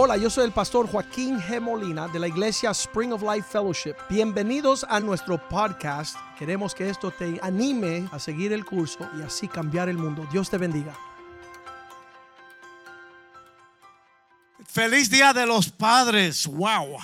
[0.00, 1.60] Hola, yo soy el pastor Joaquín G.
[1.60, 3.96] Molina de la iglesia Spring of Life Fellowship.
[4.08, 6.14] Bienvenidos a nuestro podcast.
[6.38, 10.24] Queremos que esto te anime a seguir el curso y así cambiar el mundo.
[10.30, 10.96] Dios te bendiga.
[14.68, 16.46] Feliz Día de los Padres.
[16.46, 16.98] Wow.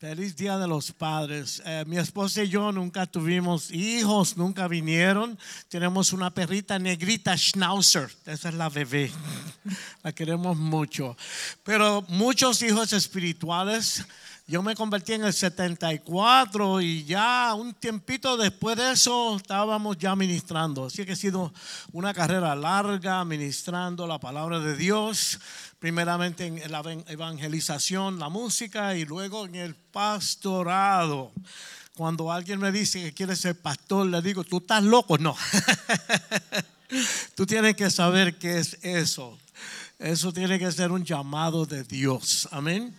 [0.00, 1.60] Feliz Día de los Padres.
[1.66, 5.36] Eh, mi esposa y yo nunca tuvimos hijos, nunca vinieron.
[5.68, 8.08] Tenemos una perrita negrita, Schnauzer.
[8.24, 9.10] Esa es la bebé.
[10.04, 11.16] La queremos mucho.
[11.64, 14.04] Pero muchos hijos espirituales.
[14.46, 20.14] Yo me convertí en el 74 y ya un tiempito después de eso estábamos ya
[20.14, 20.86] ministrando.
[20.86, 21.52] Así que ha sido
[21.92, 25.38] una carrera larga ministrando la palabra de Dios
[25.78, 31.32] primeramente en la evangelización, la música y luego en el pastorado.
[31.94, 35.18] Cuando alguien me dice que quiere ser pastor, le digo, tú estás loco.
[35.18, 35.36] No.
[37.34, 39.38] tú tienes que saber qué es eso.
[39.98, 42.48] Eso tiene que ser un llamado de Dios.
[42.52, 42.94] Amén.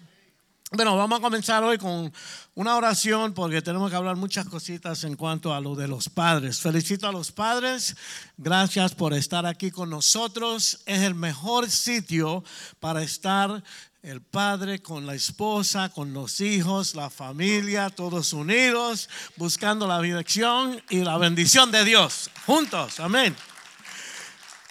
[0.72, 2.14] Bueno, vamos a comenzar hoy con
[2.54, 6.60] una oración porque tenemos que hablar muchas cositas en cuanto a lo de los padres.
[6.60, 7.98] Felicito a los padres,
[8.38, 10.80] gracias por estar aquí con nosotros.
[10.86, 12.44] Es el mejor sitio
[12.80, 13.64] para estar
[14.04, 20.80] el padre con la esposa, con los hijos, la familia, todos unidos, buscando la dirección
[20.92, 23.36] y la bendición de Dios, juntos, amén.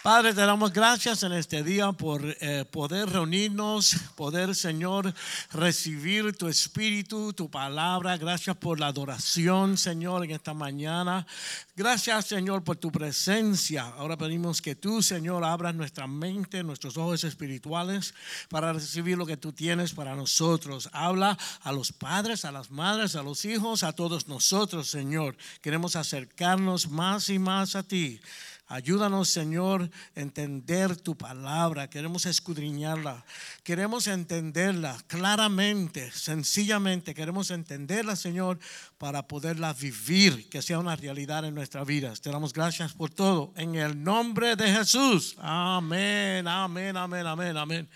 [0.01, 5.13] Padre, te damos gracias en este día por eh, poder reunirnos, poder, Señor,
[5.51, 8.17] recibir tu espíritu, tu palabra.
[8.17, 11.27] Gracias por la adoración, Señor, en esta mañana.
[11.75, 13.89] Gracias, Señor, por tu presencia.
[13.99, 18.15] Ahora pedimos que tú, Señor, abras nuestra mente, nuestros ojos espirituales
[18.49, 20.89] para recibir lo que tú tienes para nosotros.
[20.93, 25.37] Habla a los padres, a las madres, a los hijos, a todos nosotros, Señor.
[25.61, 28.21] Queremos acercarnos más y más a ti.
[28.71, 31.89] Ayúdanos, Señor, a entender tu palabra.
[31.89, 33.25] Queremos escudriñarla.
[33.63, 37.15] Queremos entenderla claramente, sencillamente.
[37.15, 38.59] Queremos entenderla, Señor,
[38.99, 42.13] para poderla vivir, que sea una realidad en nuestra vida.
[42.21, 43.55] Te damos gracias por todo.
[43.57, 45.35] En el nombre de Jesús.
[45.39, 47.89] Amén, amén, amén, amén, amén.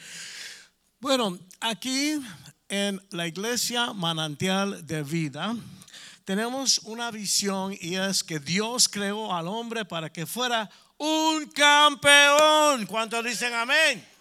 [1.00, 2.18] Bueno, aquí
[2.70, 5.54] en la iglesia manantial de vida
[6.24, 12.86] tenemos una visión y es que Dios creó al hombre para que fuera un campeón.
[12.86, 14.11] ¿Cuántos dicen amén?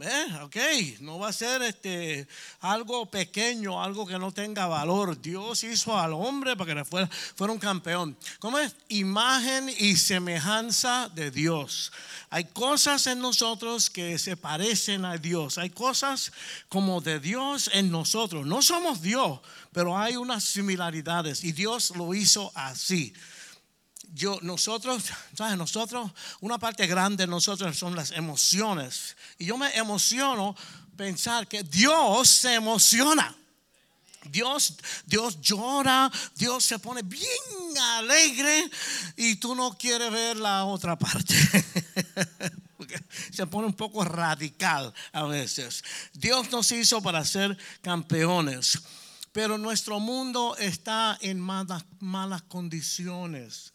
[0.00, 0.26] ¿Eh?
[0.42, 0.56] Ok,
[1.00, 2.28] no va a ser este,
[2.60, 5.20] algo pequeño, algo que no tenga valor.
[5.20, 8.16] Dios hizo al hombre para que fuera, fuera un campeón.
[8.38, 8.76] ¿Cómo es?
[8.88, 11.90] Imagen y semejanza de Dios.
[12.30, 15.58] Hay cosas en nosotros que se parecen a Dios.
[15.58, 16.30] Hay cosas
[16.68, 18.46] como de Dios en nosotros.
[18.46, 19.40] No somos Dios,
[19.72, 23.12] pero hay unas similaridades y Dios lo hizo así
[24.14, 25.04] yo, nosotros,
[25.36, 25.56] ¿sabes?
[25.56, 26.10] Nosotros,
[26.40, 29.16] una parte grande de nosotros son las emociones.
[29.38, 30.56] Y yo me emociono
[30.96, 33.34] pensar que Dios se emociona.
[34.30, 34.74] Dios,
[35.06, 37.24] Dios llora, Dios se pone bien
[37.98, 38.70] alegre
[39.16, 41.34] y tú no quieres ver la otra parte.
[43.32, 45.82] se pone un poco radical a veces.
[46.12, 48.78] Dios nos hizo para ser campeones,
[49.32, 53.72] pero nuestro mundo está en malas, malas condiciones.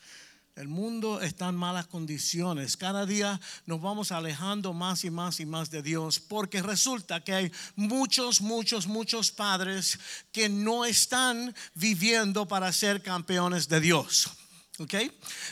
[0.56, 2.78] El mundo está en malas condiciones.
[2.78, 7.34] Cada día nos vamos alejando más y más y más de Dios porque resulta que
[7.34, 9.98] hay muchos, muchos, muchos padres
[10.32, 14.30] que no están viviendo para ser campeones de Dios.
[14.78, 14.94] ¿Ok?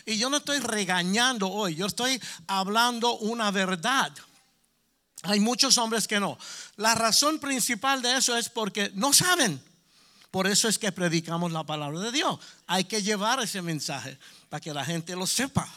[0.05, 4.11] Y yo no estoy regañando hoy, yo estoy hablando una verdad.
[5.23, 6.37] Hay muchos hombres que no.
[6.75, 9.63] La razón principal de eso es porque no saben.
[10.31, 12.39] Por eso es que predicamos la palabra de Dios.
[12.65, 14.17] Hay que llevar ese mensaje
[14.49, 15.69] para que la gente lo sepa.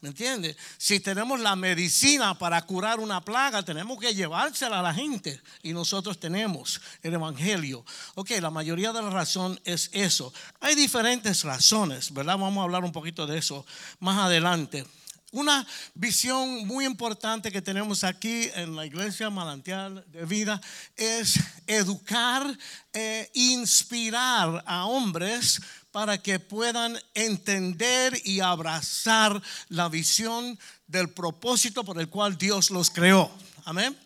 [0.00, 0.56] ¿Me entiendes?
[0.78, 5.40] Si tenemos la medicina para curar una plaga, tenemos que llevársela a la gente.
[5.62, 7.84] Y nosotros tenemos el Evangelio.
[8.14, 10.32] Ok, la mayoría de la razón es eso.
[10.60, 12.38] Hay diferentes razones, ¿verdad?
[12.38, 13.66] Vamos a hablar un poquito de eso
[13.98, 14.86] más adelante.
[15.32, 15.64] Una
[15.94, 20.60] visión muy importante que tenemos aquí en la iglesia Manantial de Vida
[20.96, 21.38] es
[21.68, 22.44] educar
[22.92, 25.60] e inspirar a hombres
[25.92, 32.90] para que puedan entender y abrazar la visión del propósito por el cual Dios los
[32.90, 33.30] creó.
[33.64, 33.96] Amén.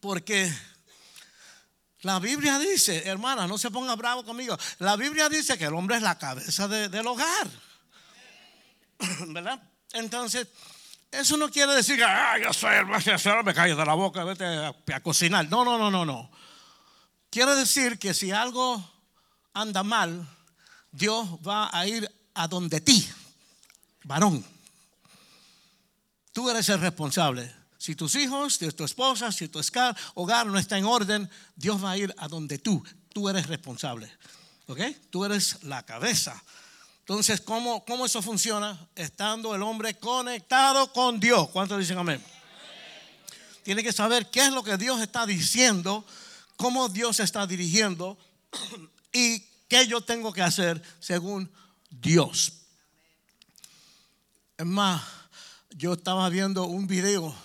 [0.00, 0.52] Porque
[2.00, 4.58] la Biblia dice, hermana, no se ponga bravo conmigo.
[4.80, 7.48] La Biblia dice que el hombre es la cabeza del hogar.
[9.28, 9.73] ¿Verdad?
[9.94, 10.48] Entonces,
[11.10, 13.06] eso no quiere decir que ah, yo soy el más
[13.44, 15.48] me callo de la boca, vete a, cocinar.
[15.48, 16.30] No, no, no, no, no.
[17.30, 18.84] Quiere decir que si algo
[19.52, 20.28] anda mal,
[20.90, 23.08] Dios va a ir a donde ti,
[24.02, 24.44] varón.
[26.32, 27.54] Tú eres el responsable.
[27.78, 29.60] Si tus hijos, si tu esposa, si tu
[30.14, 32.82] hogar no está en orden, Dios va a ir a donde tú.
[33.12, 34.10] Tú eres responsable.
[34.66, 34.80] ¿Ok?
[35.10, 36.42] Tú eres la cabeza.
[37.04, 38.88] Entonces, ¿cómo, ¿cómo eso funciona?
[38.94, 41.50] Estando el hombre conectado con Dios.
[41.50, 42.24] ¿Cuántos dicen amén?
[43.62, 46.06] Tiene que saber qué es lo que Dios está diciendo,
[46.56, 48.16] cómo Dios está dirigiendo
[49.12, 51.52] y qué yo tengo que hacer según
[51.90, 52.54] Dios.
[54.56, 55.02] Es más,
[55.72, 57.36] yo estaba viendo un video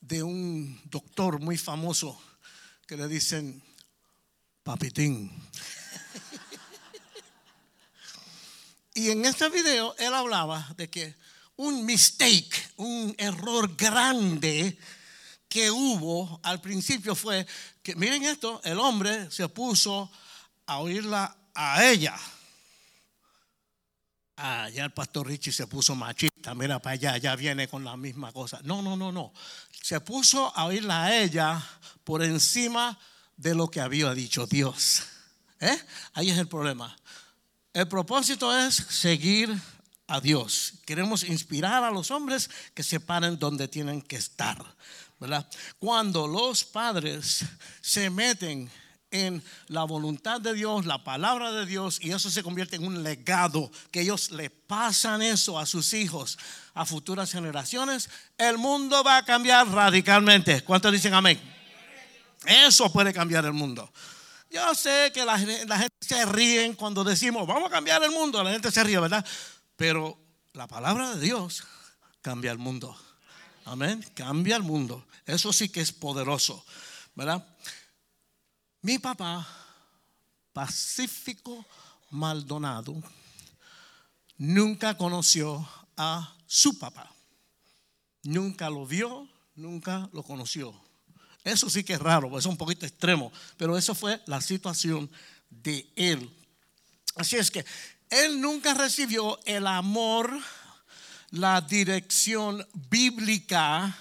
[0.00, 2.18] de un doctor muy famoso
[2.86, 3.62] que le dicen
[4.62, 5.30] papitín.
[8.94, 11.14] Y en este video él hablaba de que
[11.56, 14.78] un mistake, un error grande
[15.48, 17.46] que hubo al principio fue
[17.82, 20.10] que, miren esto, el hombre se puso
[20.66, 22.16] a oírla a ella.
[24.36, 27.96] Ah, ya el pastor Richie se puso machista, mira para allá, ya viene con la
[27.96, 28.60] misma cosa.
[28.62, 29.34] No, no, no, no.
[29.82, 31.62] Se puso a oírla a ella
[32.04, 32.98] por encima
[33.36, 35.02] de lo que había dicho Dios.
[35.60, 35.78] ¿Eh?
[36.14, 36.96] Ahí es el problema.
[37.72, 39.56] El propósito es seguir
[40.08, 40.74] a Dios.
[40.84, 44.58] Queremos inspirar a los hombres que se paren donde tienen que estar.
[45.20, 45.46] ¿verdad?
[45.78, 47.44] Cuando los padres
[47.80, 48.70] se meten
[49.12, 53.02] en la voluntad de Dios, la palabra de Dios, y eso se convierte en un
[53.02, 56.38] legado, que ellos le pasan eso a sus hijos,
[56.74, 58.08] a futuras generaciones,
[58.38, 60.62] el mundo va a cambiar radicalmente.
[60.62, 61.40] ¿Cuántos dicen amén?
[62.46, 63.92] Eso puede cambiar el mundo.
[64.50, 68.50] Yo sé que la, gente se ríe cuando decimos, vamos a cambiar el mundo, la
[68.50, 69.24] gente se ríe, ¿verdad?
[69.76, 70.18] Pero
[70.54, 71.62] la palabra de Dios
[72.20, 72.96] cambia el mundo.
[73.64, 75.06] Amén, cambia el mundo.
[75.24, 76.64] Eso sí que es poderoso,
[77.14, 77.46] ¿verdad?
[78.82, 79.46] Mi papá,
[80.52, 81.64] Pacífico
[82.10, 83.00] Maldonado,
[84.36, 87.08] nunca conoció a su papá.
[88.24, 90.74] Nunca lo vio, nunca lo conoció.
[91.44, 95.10] Eso sí que es raro, es un poquito extremo, pero eso fue la situación
[95.48, 96.30] de él.
[97.16, 97.64] Así es que
[98.10, 100.32] él nunca recibió el amor,
[101.30, 103.96] la dirección bíblica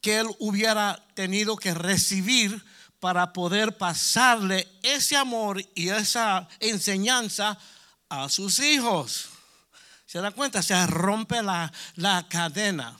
[0.00, 2.64] que él hubiera tenido que recibir
[3.00, 7.58] para poder pasarle ese amor y esa enseñanza
[8.08, 9.28] a sus hijos.
[10.06, 10.62] ¿Se da cuenta?
[10.62, 12.96] Se rompe la, la cadena.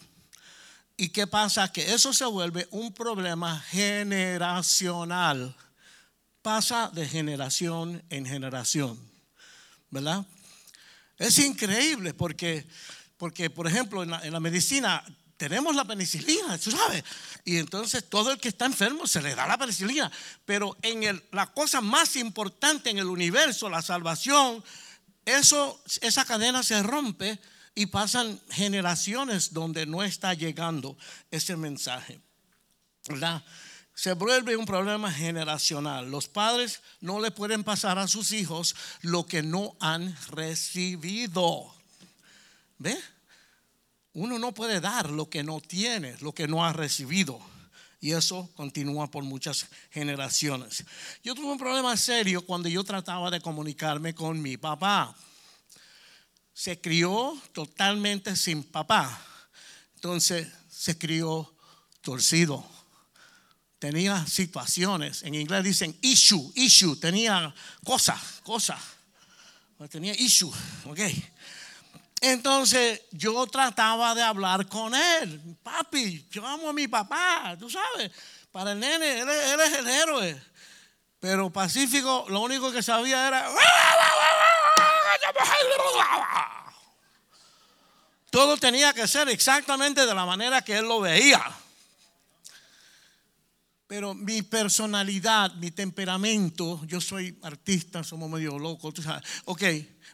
[0.97, 1.73] ¿Y qué pasa?
[1.73, 5.57] Que eso se vuelve un problema generacional.
[6.43, 8.99] Pasa de generación en generación.
[9.91, 10.25] ¿Verdad?
[11.19, 12.67] Es increíble porque,
[13.17, 15.05] porque por ejemplo, en la, en la medicina
[15.37, 17.03] tenemos la penicilina, tú sabes.
[17.45, 20.11] Y entonces todo el que está enfermo se le da la penicilina.
[20.45, 24.63] Pero en el, la cosa más importante en el universo, la salvación,
[25.25, 27.41] eso, esa cadena se rompe
[27.75, 30.97] y pasan generaciones donde no está llegando
[31.31, 32.21] ese mensaje.
[33.09, 33.45] ¿Verdad?
[33.95, 36.11] Se vuelve un problema generacional.
[36.11, 41.73] Los padres no le pueden pasar a sus hijos lo que no han recibido.
[42.79, 42.99] ¿Ve?
[44.15, 47.41] Uno no puede dar lo que no tiene, lo que no ha recibido.
[48.01, 50.85] Y eso continúa por muchas generaciones.
[51.23, 55.17] Yo tuve un problema serio cuando yo trataba de comunicarme con mi papá.
[56.55, 59.21] Se crió totalmente sin papá.
[59.97, 61.55] Entonces se crió
[62.01, 62.67] torcido.
[63.79, 65.23] Tenía situaciones.
[65.25, 66.97] En inglés dicen issue, issue.
[66.97, 68.81] Tenía cosas, cosas.
[69.91, 70.51] Tenía issue,
[70.87, 71.01] ok.
[72.21, 75.59] Entonces yo trataba de hablar con él.
[75.63, 78.11] Papi, yo amo a mi papá, tú sabes.
[78.51, 80.43] Para el nene, él, es el héroe.
[81.21, 83.51] Pero Pacífico lo único que sabía era...
[88.31, 91.41] Todo tenía que ser exactamente de la manera que él lo veía.
[93.87, 98.95] Pero mi personalidad, mi temperamento, yo soy artista, somos medio locos.
[99.45, 99.63] Ok,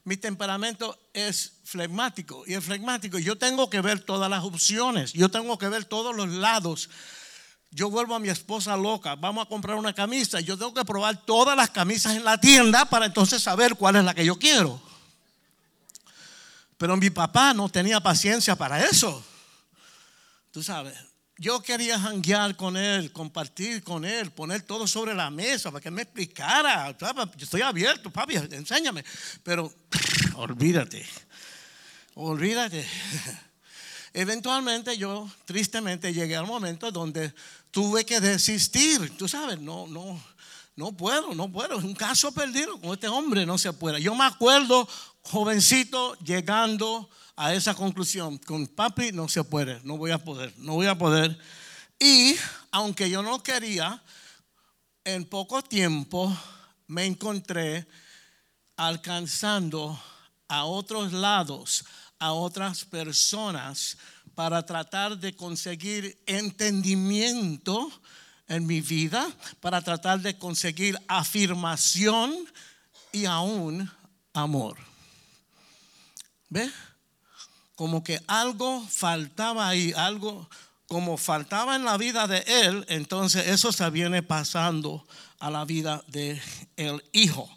[0.05, 5.31] mi temperamento es flegmático y el flegmático yo tengo que ver todas las opciones, yo
[5.31, 6.91] tengo que ver todos los lados.
[7.71, 11.25] Yo vuelvo a mi esposa loca, vamos a comprar una camisa, yo tengo que probar
[11.25, 14.90] todas las camisas en la tienda para entonces saber cuál es la que yo quiero.
[16.81, 19.23] Pero mi papá no tenía paciencia para eso.
[20.51, 20.95] Tú sabes,
[21.37, 25.91] yo quería janguear con él, compartir con él, poner todo sobre la mesa para que
[25.91, 26.97] me explicara.
[27.39, 29.05] Estoy abierto, papi, enséñame.
[29.43, 29.71] Pero
[30.37, 31.07] olvídate,
[32.15, 32.89] olvídate.
[34.15, 37.35] Eventualmente yo, tristemente, llegué al momento donde
[37.71, 39.19] tuve que desistir.
[39.19, 40.19] Tú sabes, no, no,
[40.77, 41.79] no puedo, no puedo.
[41.79, 44.01] Es un caso perdido con este hombre, no se puede.
[44.01, 44.89] Yo me acuerdo,
[45.23, 48.39] jovencito, llegando a esa conclusión.
[48.39, 51.39] Con papi no se puede, no voy a poder, no voy a poder.
[51.99, 52.37] Y
[52.71, 54.03] aunque yo no quería,
[55.05, 56.35] en poco tiempo
[56.87, 57.87] me encontré
[58.77, 60.01] alcanzando
[60.49, 61.85] a otros lados,
[62.19, 63.99] a otras personas,
[64.35, 67.91] para tratar de conseguir entendimiento
[68.51, 69.27] en mi vida,
[69.61, 72.35] para tratar de conseguir afirmación
[73.13, 73.91] y aún
[74.35, 74.77] amor.
[76.49, 76.71] ¿Ve?
[77.77, 80.51] Como que algo faltaba ahí, algo
[80.89, 85.07] como faltaba en la vida de él, entonces eso se viene pasando
[85.39, 86.43] a la vida de
[86.77, 87.49] el hijo.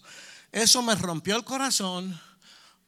[0.51, 2.21] Eso me rompió el corazón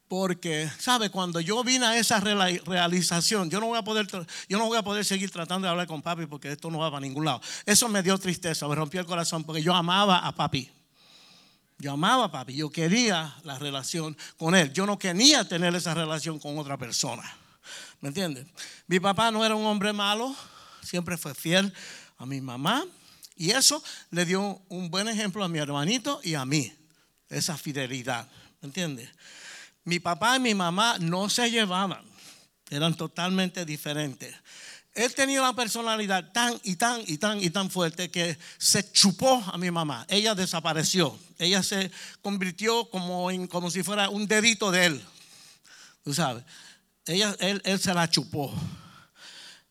[0.08, 1.10] porque, ¿sabe?
[1.10, 4.08] Cuando yo vine a esa realización, yo no voy a poder,
[4.48, 6.92] yo no voy a poder seguir tratando de hablar con papi porque esto no va
[6.92, 7.42] para ningún lado.
[7.66, 10.70] Eso me dio tristeza, me rompió el corazón porque yo amaba a papi.
[11.78, 14.72] Yo amaba a papi, yo quería la relación con él.
[14.72, 17.24] Yo no quería tener esa relación con otra persona.
[18.00, 18.46] ¿Me entiendes?
[18.88, 20.36] Mi papá no era un hombre malo,
[20.82, 21.74] siempre fue fiel
[22.18, 22.86] a mi mamá
[23.36, 26.72] y eso le dio un buen ejemplo a mi hermanito y a mí,
[27.28, 28.30] esa fidelidad.
[28.62, 29.10] ¿Me entiendes?
[29.86, 32.04] Mi papá y mi mamá no se llevaban,
[32.70, 34.36] eran totalmente diferentes.
[34.94, 39.44] Él tenía una personalidad tan y tan y tan y tan fuerte que se chupó
[39.52, 40.06] a mi mamá.
[40.10, 41.18] Ella desapareció.
[41.38, 45.06] Ella se convirtió como, como si fuera un dedito de él.
[46.04, 46.46] Tú sabes
[47.08, 48.54] ella, él, se la chupó.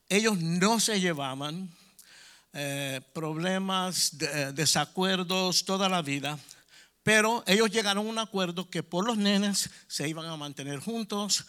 [0.09, 1.69] Ellos no se llevaban,
[2.53, 6.39] eh, problemas, eh, desacuerdos toda la vida,
[7.05, 11.45] pero ellos llegaron a un acuerdo que por los nenes se iban a mantener juntos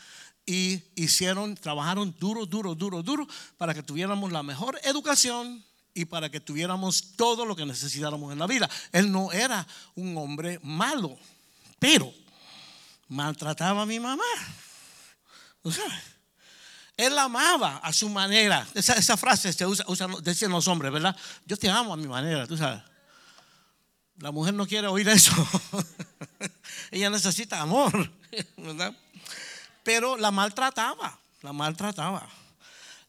[0.46, 3.26] y hicieron, trabajaron duro, duro, duro, duro
[3.58, 8.40] para que tuviéramos la mejor educación y para que tuviéramos todo lo que necesitáramos en
[8.40, 8.70] la vida.
[8.92, 11.18] Él no era un hombre malo,
[11.80, 12.14] pero
[13.08, 14.24] maltrataba a mi mamá.
[16.98, 18.68] Él amaba a su manera.
[18.74, 21.16] Esa, frase se usa, usa, decían los hombres, ¿verdad?
[21.46, 22.82] Yo te amo a mi manera, tú sabes.
[24.20, 25.34] La mujer no quiere oír eso.
[26.92, 28.12] Ella necesita amor,
[28.58, 28.96] ¿verdad?
[29.84, 32.28] Pero la maltrataba, la maltrataba.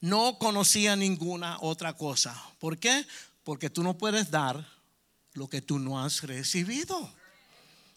[0.01, 2.35] No conocía ninguna otra cosa.
[2.59, 3.07] ¿Por qué?
[3.45, 4.67] Porque tú no puedes dar
[5.35, 7.11] lo que tú no has recibido.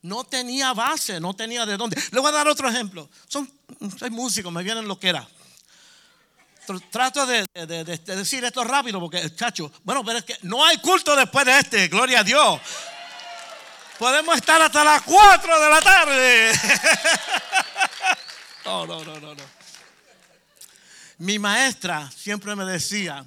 [0.01, 2.01] No tenía base, no tenía de dónde.
[2.11, 3.09] Le voy a dar otro ejemplo.
[3.27, 3.51] Son,
[3.97, 5.27] soy músico, me vienen lo que era.
[6.91, 7.47] Trato de,
[8.05, 11.87] decir esto rápido porque, chacho, bueno, pero es que no hay culto después de este,
[11.87, 12.61] gloria a Dios.
[13.99, 16.51] Podemos estar hasta las 4 de la tarde.
[18.65, 19.43] No, no, no, no, no.
[21.17, 23.25] Mi maestra siempre me decía,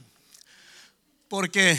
[1.26, 1.76] porque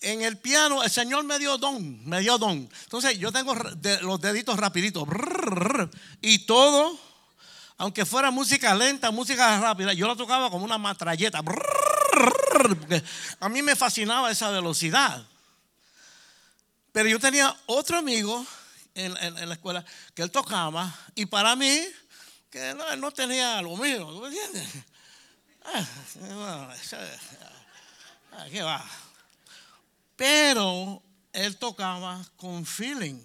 [0.00, 2.70] en el piano el Señor me dio don, me dio don.
[2.84, 3.56] Entonces yo tengo
[4.02, 5.08] los deditos rapiditos.
[6.20, 6.96] Y todo,
[7.78, 11.40] aunque fuera música lenta, música rápida, yo lo tocaba como una matralleta.
[13.40, 15.26] a mí me fascinaba esa velocidad.
[16.94, 18.46] Pero yo tenía otro amigo
[18.94, 19.14] en,
[19.48, 19.84] la escuela
[20.14, 21.80] que él tocaba y para mí,
[22.48, 24.68] que él no tenía lo mío, ¿tú me entiendes?
[25.66, 25.88] Ah,
[28.32, 28.84] ah, ¿Qué va?
[30.14, 33.18] Pero él tocaba con feeling.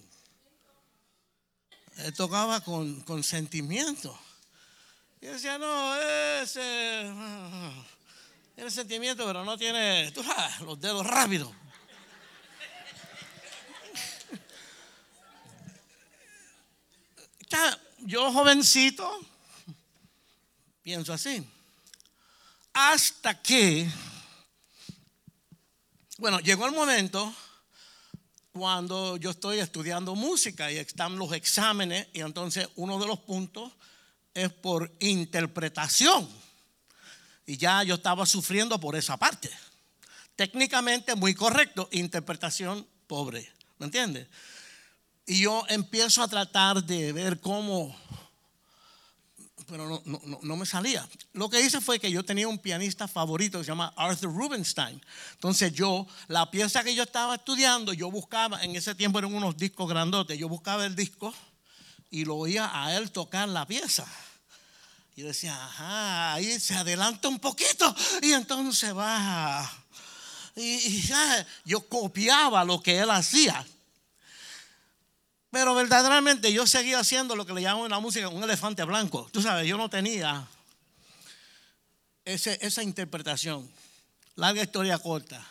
[1.98, 4.18] Él tocaba con, sentimiento.
[5.20, 5.96] Y decía, no,
[6.42, 7.14] ese
[8.56, 10.14] tiene sentimiento, pero no tiene
[10.62, 11.52] los dedos rápidos.
[18.00, 19.20] Yo jovencito,
[20.82, 21.44] pienso así.
[22.74, 23.90] Hasta que
[26.20, 27.34] bueno, llegó el momento
[28.52, 33.72] cuando yo estoy estudiando música y están los exámenes y entonces uno de los puntos
[34.34, 36.28] es por interpretación.
[37.46, 39.50] Y ya yo estaba sufriendo por esa parte.
[40.36, 44.28] Técnicamente muy correcto, interpretación pobre, ¿me entiendes?
[45.30, 47.96] Y yo empiezo a tratar de ver cómo
[49.68, 51.08] pero no, no, no, me salía.
[51.34, 55.00] Lo que hice fue que yo tenía un pianista favorito que se llama Arthur Rubinstein.
[55.34, 59.56] Entonces yo, la pieza que yo estaba estudiando, yo buscaba, en ese tiempo eran unos
[59.58, 61.32] discos grandotes, yo buscaba el disco
[62.10, 64.08] y lo oía a él tocar la pieza.
[65.16, 69.72] Y decía, ajá, ahí se adelanta un poquito y entonces baja.
[70.56, 73.64] Y, y ya, yo copiaba lo que él hacía.
[75.52, 79.28] Pero verdaderamente yo seguía haciendo lo que le llaman en la música un elefante blanco.
[79.32, 80.48] Tú sabes, yo no tenía
[82.26, 83.70] esa interpretación.
[84.36, 85.46] Larga historia corta.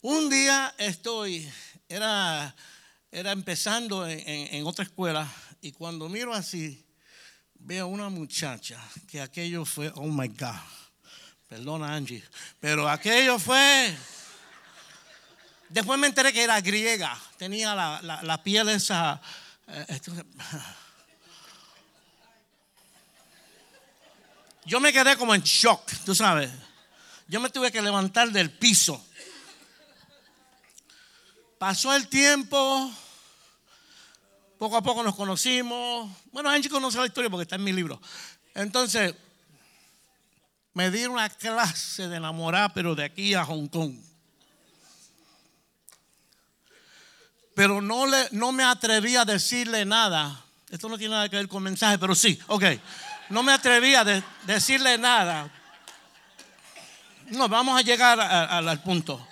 [0.00, 1.48] Un día estoy,
[1.88, 2.54] era,
[3.10, 6.84] era empezando en, en otra escuela y cuando miro así,
[7.54, 10.54] veo una muchacha que aquello fue, oh my God,
[11.48, 12.22] Perdona, Angie.
[12.60, 13.96] Pero aquello fue.
[15.68, 17.18] Después me enteré que era griega.
[17.36, 19.20] Tenía la, la, la piel esa.
[19.66, 20.00] eh,
[24.64, 26.50] Yo me quedé como en shock, tú sabes.
[27.26, 29.02] Yo me tuve que levantar del piso.
[31.58, 32.90] Pasó el tiempo.
[34.58, 36.10] Poco a poco nos conocimos.
[36.32, 38.00] Bueno, Angie conoce la historia porque está en mi libro.
[38.54, 39.14] Entonces,
[40.74, 44.07] me dieron una clase de enamorar, pero de aquí a Hong Kong.
[47.58, 50.44] Pero no, le, no me atreví a decirle nada.
[50.70, 52.62] Esto no tiene nada que ver con mensaje, pero sí, ok.
[53.30, 55.50] No me atreví a de- decirle nada.
[57.30, 59.26] No, vamos a llegar al punto.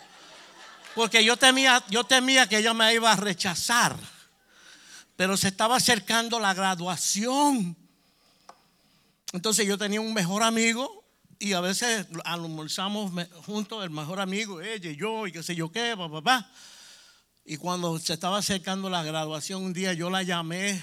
[0.97, 3.97] Porque yo temía, yo temía que ella me iba a rechazar.
[5.15, 7.77] Pero se estaba acercando la graduación.
[9.33, 11.05] Entonces yo tenía un mejor amigo
[11.39, 13.13] y a veces almorzamos
[13.47, 16.51] juntos, el mejor amigo, ella y yo, y qué sé yo qué, papá, papá.
[17.49, 20.83] Y cuando se estaba acercando la graduación, un día yo la llamé.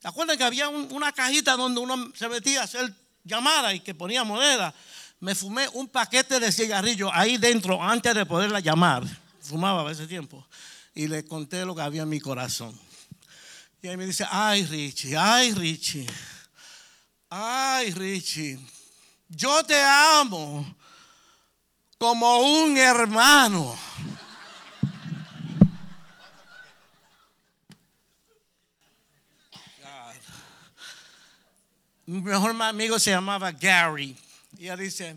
[0.00, 3.80] ¿Te acuerdas que había un- una cajita donde uno se metía a hacer llamadas y
[3.80, 4.74] que ponía moneda?
[5.20, 9.04] Me fumé un paquete de cigarrillos ahí dentro antes de poderla llamar.
[9.40, 10.44] Fumaba a ese tiempo.
[10.94, 12.78] Y le conté lo que había en mi corazón.
[13.80, 16.06] Y ahí me dice, ay Richie, ay Richie,
[17.30, 18.58] ay Richie,
[19.28, 20.74] yo te amo
[21.98, 23.76] como un hermano.
[32.06, 34.16] Mi mejor amigo se llamaba Gary.
[34.58, 35.16] Y ella dice,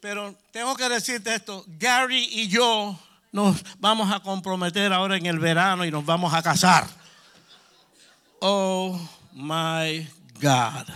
[0.00, 2.98] pero tengo que decirte esto, Gary y yo
[3.32, 6.88] nos vamos a comprometer ahora en el verano y nos vamos a casar.
[8.40, 8.98] Oh
[9.32, 10.08] my
[10.40, 10.86] God.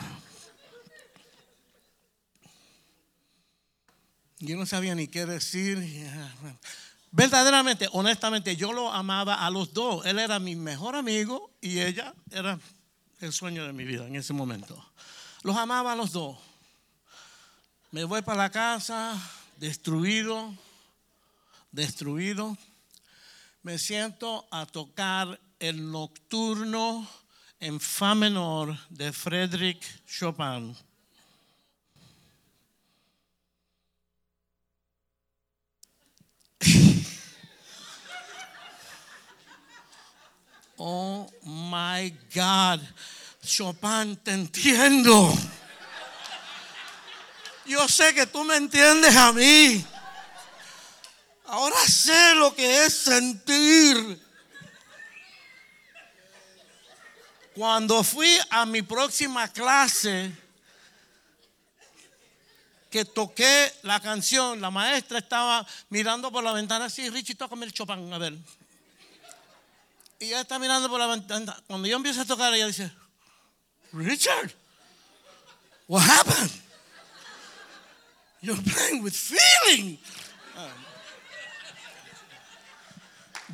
[4.39, 5.79] Yo no sabía ni qué decir.
[7.13, 10.05] Verdaderamente, honestamente, yo lo amaba a los dos.
[10.05, 12.59] Él era mi mejor amigo y ella era
[13.23, 14.85] el sueño de mi vida en ese momento.
[15.43, 16.37] Los amaba a los dos.
[17.91, 19.21] Me voy para la casa,
[19.57, 20.53] destruido,
[21.71, 22.57] destruido.
[23.63, 27.09] Me siento a tocar el nocturno
[27.61, 30.77] en fa menor de Frédéric Chopin.
[40.77, 42.81] Oh my God,
[43.45, 45.33] Chopin, te entiendo.
[47.67, 49.85] Yo sé que tú me entiendes a mí.
[51.47, 54.21] Ahora sé lo que es sentir.
[57.55, 60.33] Cuando fui a mi próxima clase,
[62.93, 67.73] que toqué la canción, la maestra estaba mirando por la ventana así, Richie, tócame el
[67.73, 68.35] Chopin, a ver.
[70.23, 71.57] Y ella está mirando por la ventana.
[71.67, 72.93] Cuando yo empiezo a tocar, ella dice,
[73.93, 74.53] Richard,
[75.89, 76.53] what happened?
[78.41, 79.99] You're playing with feeling.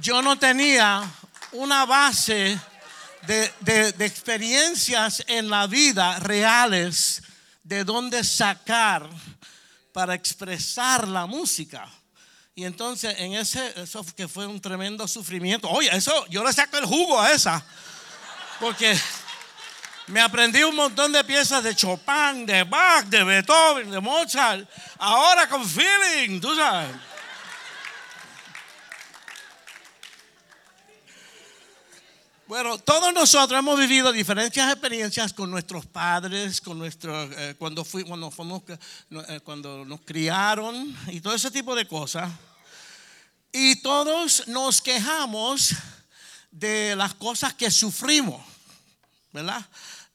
[0.02, 1.10] Yo no tenía
[1.52, 2.60] una base
[3.26, 7.22] de, de- de experiencias en la vida reales
[7.62, 9.08] de dónde sacar
[9.94, 11.88] para expresar la música.
[12.58, 15.68] Y entonces en ese, eso que fue un tremendo sufrimiento.
[15.68, 17.64] Oye, eso yo le saco el jugo a esa.
[18.58, 18.98] Porque
[20.08, 24.68] me aprendí un montón de piezas de Chopin, de Bach, de Beethoven, de Mozart.
[24.98, 26.96] Ahora con feeling, tú sabes.
[32.48, 38.02] Bueno, todos nosotros hemos vivido diferentes experiencias con nuestros padres, con nuestros, eh, cuando, fui,
[38.02, 42.28] cuando, fuimos, eh, cuando nos criaron y todo ese tipo de cosas.
[43.52, 45.74] Y todos nos quejamos
[46.50, 48.44] de las cosas que sufrimos,
[49.32, 49.64] ¿verdad?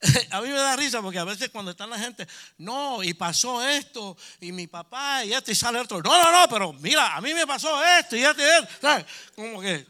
[0.31, 3.65] A mí me da risa porque a veces cuando está la gente, no, y pasó
[3.65, 7.21] esto, y mi papá, y esto, y sale otro, no, no, no, pero mira, a
[7.21, 9.05] mí me pasó esto, y esto, y esto, ¿sabes?
[9.33, 9.87] Como que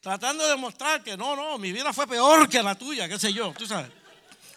[0.00, 3.32] tratando de demostrar que no, no, mi vida fue peor que la tuya, qué sé
[3.32, 3.90] yo, tú sabes.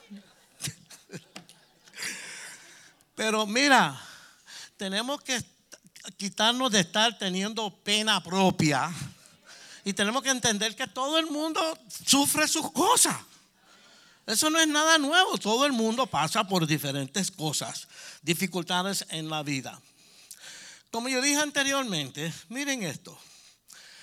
[3.16, 4.02] Pero mira,
[4.78, 5.44] tenemos que
[6.18, 8.92] quitarnos de estar teniendo pena propia
[9.84, 11.60] y tenemos que entender que todo el mundo
[12.06, 13.16] sufre sus cosas.
[14.28, 17.88] Eso no es nada nuevo, todo el mundo pasa por diferentes cosas,
[18.22, 19.82] dificultades en la vida.
[20.92, 23.18] Como yo dije anteriormente, miren esto.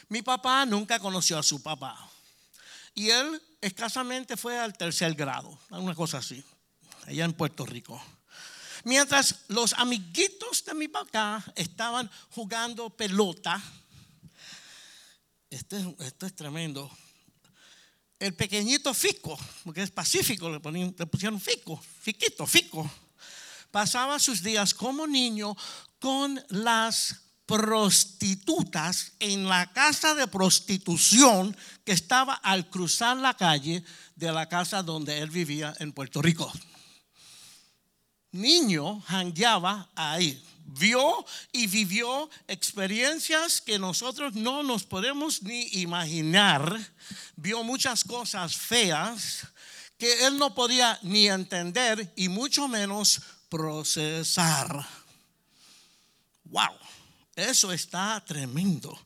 [0.09, 1.97] Mi papá nunca conoció a su papá.
[2.95, 6.43] Y él escasamente fue al tercer grado, una cosa así,
[7.07, 8.03] allá en Puerto Rico.
[8.85, 13.62] Mientras los amiguitos de mi papá estaban jugando pelota,
[15.51, 16.91] este, esto es tremendo.
[18.19, 22.91] El pequeñito Fico, porque es pacífico, le, le pusieron Fico, Fiquito, Fico,
[23.71, 25.57] pasaba sus días como niño
[26.01, 33.83] con las prostitutas en la casa de prostitución que estaba al cruzar la calle
[34.17, 36.53] de la casa donde él vivía en Puerto Rico.
[38.33, 46.79] Niño jangueaba ahí, vio y vivió experiencias que nosotros no nos podemos ni imaginar,
[47.37, 49.47] vio muchas cosas feas
[49.97, 54.87] que él no podía ni entender y mucho menos procesar.
[56.45, 56.79] Wow.
[57.38, 58.99] Eso está tremendo.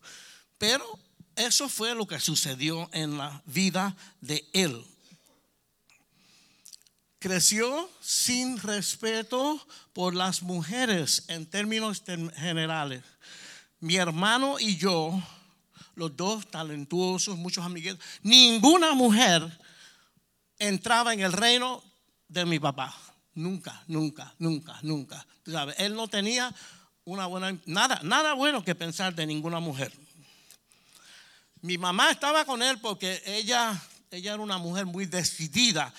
[0.56, 0.98] Pero
[1.36, 4.82] eso fue lo que sucedió en la vida de él.
[7.22, 12.02] Creció sin respeto por las mujeres en términos
[12.34, 13.04] generales.
[13.78, 15.22] Mi hermano y yo,
[15.94, 19.56] los dos talentuosos, muchos amiguitos, ninguna mujer
[20.58, 21.84] entraba en el reino
[22.26, 22.92] de mi papá.
[23.34, 25.24] Nunca, nunca, nunca, nunca.
[25.78, 26.52] él no tenía
[27.04, 29.92] una buena, nada, nada bueno que pensar de ninguna mujer.
[31.60, 33.80] Mi mamá estaba con él porque ella,
[34.10, 35.94] ella era una mujer muy decidida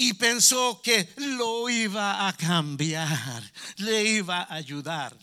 [0.00, 3.42] y pensó que lo iba a cambiar,
[3.78, 5.14] le iba a ayudar.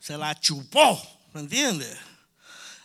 [0.00, 1.00] Se la chupó,
[1.34, 1.94] ¿me entiendes?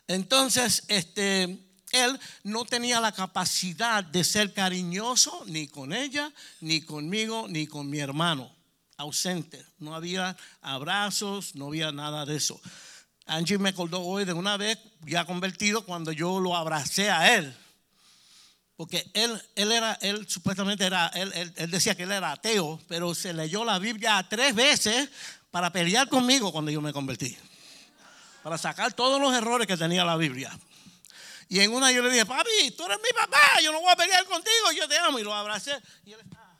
[0.09, 1.43] Entonces, este,
[1.91, 7.89] él no tenía la capacidad de ser cariñoso ni con ella, ni conmigo, ni con
[7.89, 8.53] mi hermano
[8.97, 9.65] ausente.
[9.77, 12.59] No había abrazos, no había nada de eso.
[13.25, 17.55] Angie me acordó hoy de una vez ya convertido cuando yo lo abracé a él.
[18.79, 23.13] Porque él, él era, él supuestamente era, él, él, decía que él era ateo, pero
[23.13, 25.09] se leyó la Biblia tres veces
[25.51, 27.37] para pelear conmigo cuando yo me convertí.
[28.41, 30.57] Para sacar todos los errores que tenía la Biblia.
[31.49, 33.97] Y en una yo le dije, papi, tú eres mi papá, yo no voy a
[33.97, 35.19] pelear contigo, yo te amo.
[35.19, 35.73] Y lo abracé.
[36.05, 36.57] Y él estaba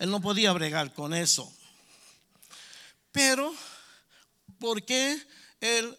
[0.00, 1.56] él no podía bregar con eso.
[3.12, 3.54] Pero,
[4.58, 5.24] ¿por qué
[5.60, 5.96] él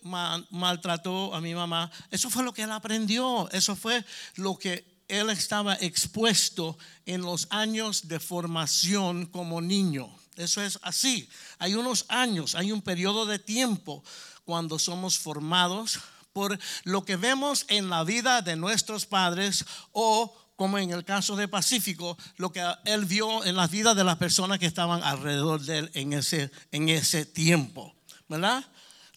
[0.49, 1.91] maltrató a mi mamá?
[2.09, 3.49] Eso fue lo que él aprendió.
[3.51, 4.03] Eso fue
[4.35, 10.09] lo que él estaba expuesto en los años de formación como niño.
[10.37, 11.29] Eso es así.
[11.59, 14.03] Hay unos años, hay un periodo de tiempo
[14.45, 15.99] cuando somos formados
[16.33, 21.35] por lo que vemos en la vida de nuestros padres o como en el caso
[21.35, 25.61] de Pacífico, lo que él vio en las vidas de las personas que estaban alrededor
[25.61, 27.95] de él en ese, en ese tiempo.
[28.29, 28.63] ¿Verdad?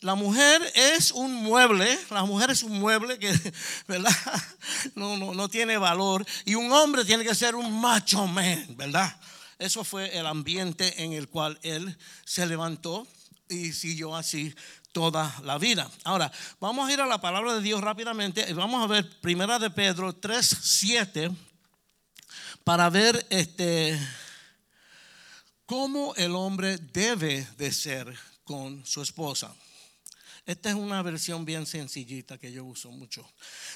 [0.04, 3.32] La mujer es un mueble, la mujer es un mueble que,
[3.88, 4.12] ¿verdad?
[4.94, 6.26] No, no, no tiene valor.
[6.44, 9.18] Y un hombre tiene que ser un macho man, ¿verdad?
[9.58, 13.06] Eso fue el ambiente en el cual él se levantó
[13.48, 14.54] y siguió así
[14.92, 15.90] toda la vida.
[16.04, 19.58] Ahora, vamos a ir a la palabra de Dios rápidamente y vamos a ver Primera
[19.58, 21.30] de Pedro 3, 7
[22.62, 23.98] para ver este
[25.64, 28.14] cómo el hombre debe de ser
[28.44, 29.50] con su esposa.
[30.46, 33.26] Esta es una versión bien sencillita que yo uso mucho.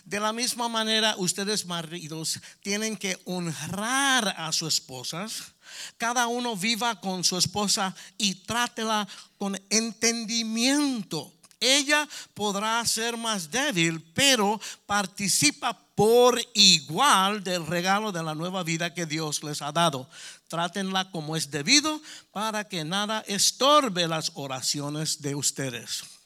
[0.05, 5.55] De la misma manera, ustedes maridos tienen que honrar a sus esposas.
[5.97, 11.33] Cada uno viva con su esposa y trátela con entendimiento.
[11.59, 18.93] Ella podrá ser más débil, pero participa por igual del regalo de la nueva vida
[18.93, 20.09] que Dios les ha dado.
[20.49, 22.01] Trátenla como es debido
[22.31, 26.18] para que nada estorbe las oraciones de ustedes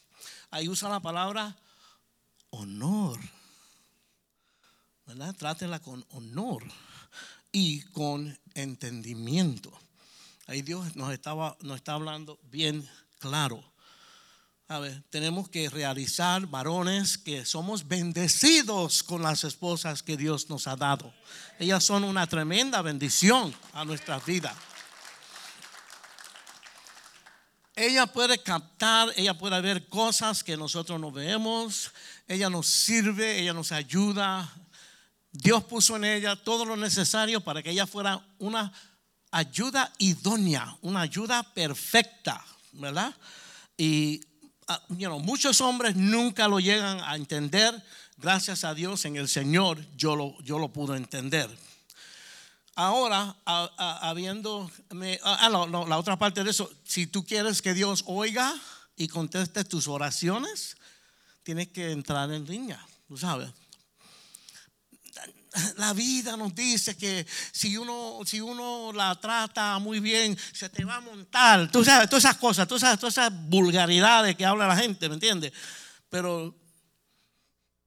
[0.53, 1.57] ahí usa la palabra
[2.51, 3.19] honor.
[5.05, 5.35] ¿Verdad?
[5.35, 6.63] Trátela con honor
[7.51, 9.71] y con entendimiento.
[10.45, 12.87] Ahí Dios nos, estaba, nos está hablando bien
[13.19, 13.63] claro.
[14.67, 20.67] A ver, tenemos que realizar varones que somos bendecidos con las esposas que Dios nos
[20.67, 21.13] ha dado.
[21.59, 24.55] Ellas son una tremenda bendición a nuestras vidas.
[27.85, 31.91] Ella puede captar, ella puede ver cosas que nosotros no vemos.
[32.29, 34.49] Ella nos sirve, ella nos ayuda.
[35.33, 38.71] Dios puso en ella todo lo necesario para que ella fuera una
[39.31, 42.41] ayuda idónea, una ayuda perfecta,
[42.71, 43.13] ¿verdad?
[43.75, 44.21] Y
[44.69, 44.81] ah,
[45.19, 47.83] muchos hombres nunca lo llegan a entender.
[48.15, 51.49] Gracias a Dios en el Señor yo lo, yo lo pude entender.
[52.75, 54.69] Ahora, habiendo,
[55.23, 58.53] ah, la otra parte de eso, si tú quieres que Dios oiga
[58.95, 60.75] y conteste tus oraciones,
[61.43, 63.49] tienes que entrar en línea, tú sabes.
[65.77, 70.83] la vida nos dice que si uno, si uno la trata muy bien, se te
[70.83, 71.69] va a montar.
[71.71, 75.53] Tú sabes, todas esas cosas, todas esas, vulgaridades que habla la gente, ¿me entiendes?
[76.09, 76.55] Pero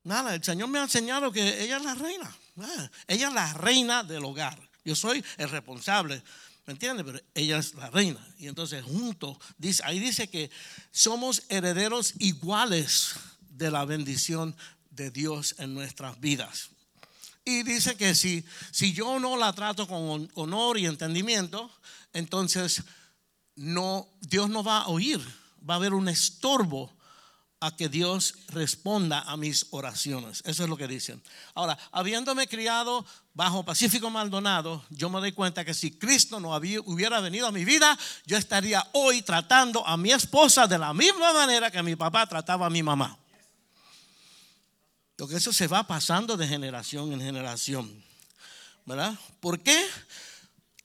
[0.04, 2.36] nada, el Señor me ha enseñado que ella es la reina.
[2.60, 4.65] Ah, ella es la reina del hogar.
[4.86, 6.22] Yo soy el responsable.
[6.64, 7.04] ¿Me entiendes?
[7.04, 8.24] Pero ella es la reina.
[8.38, 10.48] Y entonces juntos, dice, ahí dice que
[10.92, 13.16] somos herederos iguales
[13.50, 14.56] de la bendición
[14.90, 16.70] de Dios en nuestras vidas.
[17.44, 21.68] Y dice que si, si yo no la trato con honor y entendimiento,
[22.12, 22.84] entonces
[23.56, 25.20] no, Dios no va a oír.
[25.68, 26.95] Va a haber un estorbo
[27.66, 30.40] a que Dios responda a mis oraciones.
[30.46, 31.20] Eso es lo que dicen.
[31.54, 37.20] Ahora, habiéndome criado bajo Pacífico Maldonado, yo me doy cuenta que si Cristo no hubiera
[37.20, 41.70] venido a mi vida, yo estaría hoy tratando a mi esposa de la misma manera
[41.70, 43.18] que mi papá trataba a mi mamá.
[45.16, 48.04] Porque eso se va pasando de generación en generación.
[48.84, 49.18] ¿Verdad?
[49.40, 49.84] ¿Por qué?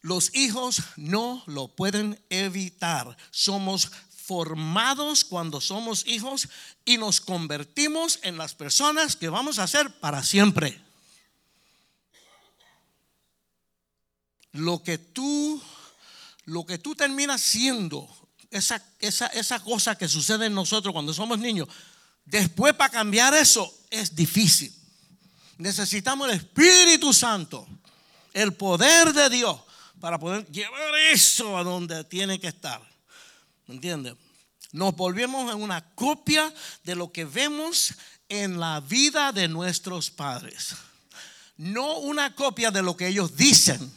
[0.02, 3.15] Los hijos no lo pueden evitar.
[3.30, 6.47] Somos formados cuando somos hijos
[6.86, 10.79] y nos convertimos en las personas que vamos a ser para siempre.
[14.53, 15.62] Lo que tú,
[16.45, 18.07] lo que tú terminas siendo,
[18.51, 21.67] esa, esa, esa cosa que sucede en nosotros cuando somos niños,
[22.25, 24.73] después para cambiar eso es difícil.
[25.57, 27.67] Necesitamos el Espíritu Santo,
[28.34, 29.60] el poder de Dios,
[29.99, 32.90] para poder llevar eso a donde tiene que estar.
[33.67, 34.15] ¿Me entiendes?
[34.71, 37.93] Nos volvemos en una copia de lo que vemos
[38.30, 40.76] en la vida de nuestros padres.
[41.58, 43.91] No una copia de lo que ellos dicen.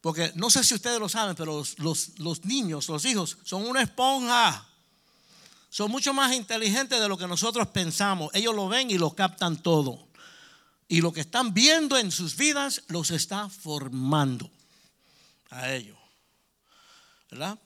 [0.00, 3.82] Porque no sé si ustedes lo saben, pero los, los niños, los hijos, son una
[3.82, 4.68] esponja
[5.70, 8.30] son mucho más inteligentes de lo que nosotros pensamos.
[8.34, 10.08] Ellos lo ven y lo captan todo.
[10.88, 14.50] Y lo que están viendo en sus vidas los está formando
[15.50, 15.98] a ellos.
[17.30, 17.58] ¿Verdad?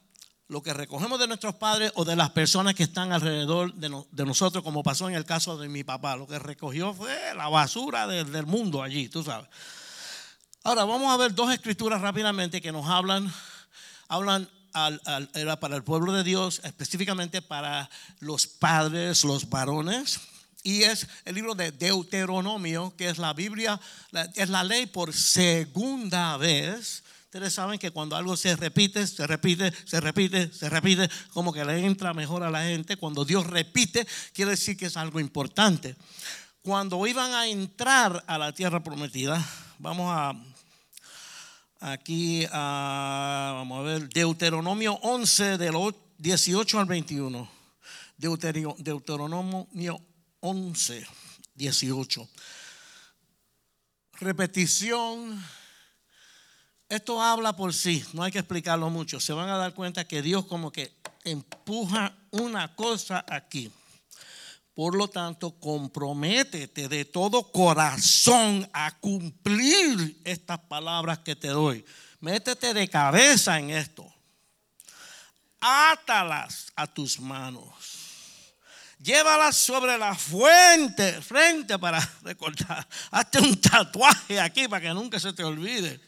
[0.52, 4.62] Lo que recogemos de nuestros padres o de las personas que están alrededor de, nosotros,
[4.62, 8.44] como pasó en el caso de mi papá, lo que recogió fue la basura del
[8.44, 9.48] mundo allí, tú sabes.
[10.62, 13.32] Ahora vamos a ver dos escrituras rápidamente que nos hablan,
[14.08, 14.46] hablan
[15.58, 17.88] para el pueblo de Dios, específicamente para
[18.20, 20.20] los padres, los varones.
[20.62, 23.80] Y es el libro de Deuteronomio, que es la Biblia,
[24.34, 27.04] es la ley por segunda vez.
[27.32, 31.64] Ustedes saben que cuando algo se repite, se repite, se repite, se repite, como que
[31.64, 32.98] le entra mejor a la gente.
[32.98, 35.96] Cuando Dios repite, quiere decir que es algo importante.
[36.60, 39.42] Cuando iban a entrar a la tierra prometida,
[39.78, 40.34] vamos a
[41.80, 45.74] Aquí, ah, vamos a ver, Deuteronomio 11, del
[46.18, 47.50] 18 al 21.
[48.18, 50.00] Deuteronomio
[50.40, 51.06] 11,
[51.54, 52.28] 18.
[54.20, 55.61] Repetición.
[56.92, 59.18] Esto habla por sí, no hay que explicarlo mucho.
[59.18, 63.72] Se van a dar cuenta que Dios como que empuja una cosa aquí.
[64.74, 71.82] Por lo tanto, comprométete de todo corazón a cumplir estas palabras que te doy.
[72.20, 74.06] Métete de cabeza en esto.
[75.62, 77.70] Átalas a tus manos.
[78.98, 82.86] Llévalas sobre la fuente, frente para recordar.
[83.10, 85.98] Hazte un tatuaje aquí para que nunca se te olvide.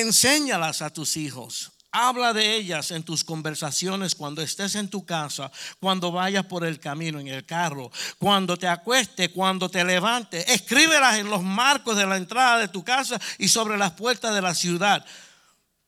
[0.00, 5.52] Enséñalas a tus hijos Habla de ellas en tus conversaciones cuando estés en tu casa,
[5.78, 10.48] cuando vayas por el camino, en el carro, cuando te acuestes, cuando te levantes.
[10.48, 14.40] Escríbelas en los marcos de la entrada de tu casa y sobre las puertas de
[14.40, 15.04] la ciudad,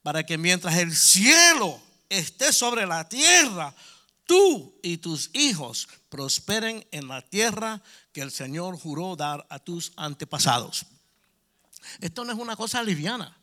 [0.03, 3.75] para que mientras el cielo esté sobre la tierra,
[4.27, 7.81] tú y tus hijos prosperen en la tierra
[8.13, 10.85] que el Señor juró dar a tus antepasados.
[12.01, 13.35] Esto no es una cosa liviana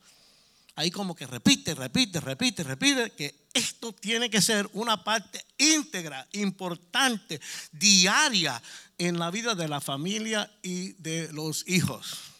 [0.75, 6.27] ahí como que repite, repite, repite, repite, que esto tiene que ser una parte íntegra,
[6.34, 7.39] importante,
[7.71, 8.62] diaria
[8.97, 12.31] en la vida de la familia y de los hijos.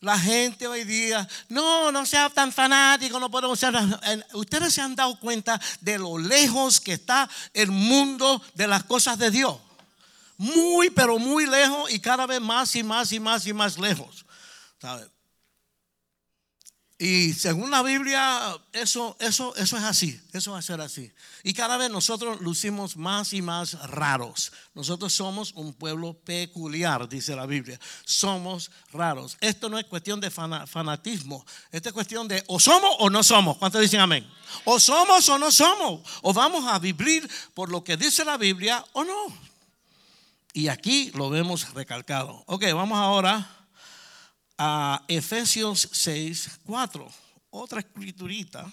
[0.00, 3.74] La gente hoy día, no, no sea tan fanático, no podemos ser.
[4.34, 9.18] Ustedes se han dado cuenta de lo lejos que está el mundo de las cosas
[9.18, 9.56] de Dios.
[10.36, 14.26] Muy, pero muy lejos y cada vez más y más y más y más lejos.
[14.78, 15.08] ¿Sabes?
[17.04, 21.12] Y según la Biblia, eso, eso, eso es así, eso va a ser así.
[21.42, 24.52] Y cada vez nosotros lucimos más y más raros.
[24.72, 27.78] Nosotros somos un pueblo peculiar, dice la Biblia.
[28.06, 29.36] Somos raros.
[29.42, 33.58] Esto no es cuestión de fanatismo, esto es cuestión de o somos o no somos.
[33.58, 34.26] ¿Cuántos dicen amén?
[34.64, 36.00] O somos o no somos.
[36.22, 39.26] O vamos a vivir por lo que dice la Biblia o no.
[40.54, 42.44] Y aquí lo vemos recalcado.
[42.46, 43.63] Ok, vamos ahora
[44.58, 47.08] a Efesios 6, 4.
[47.50, 48.70] Otra escriturita.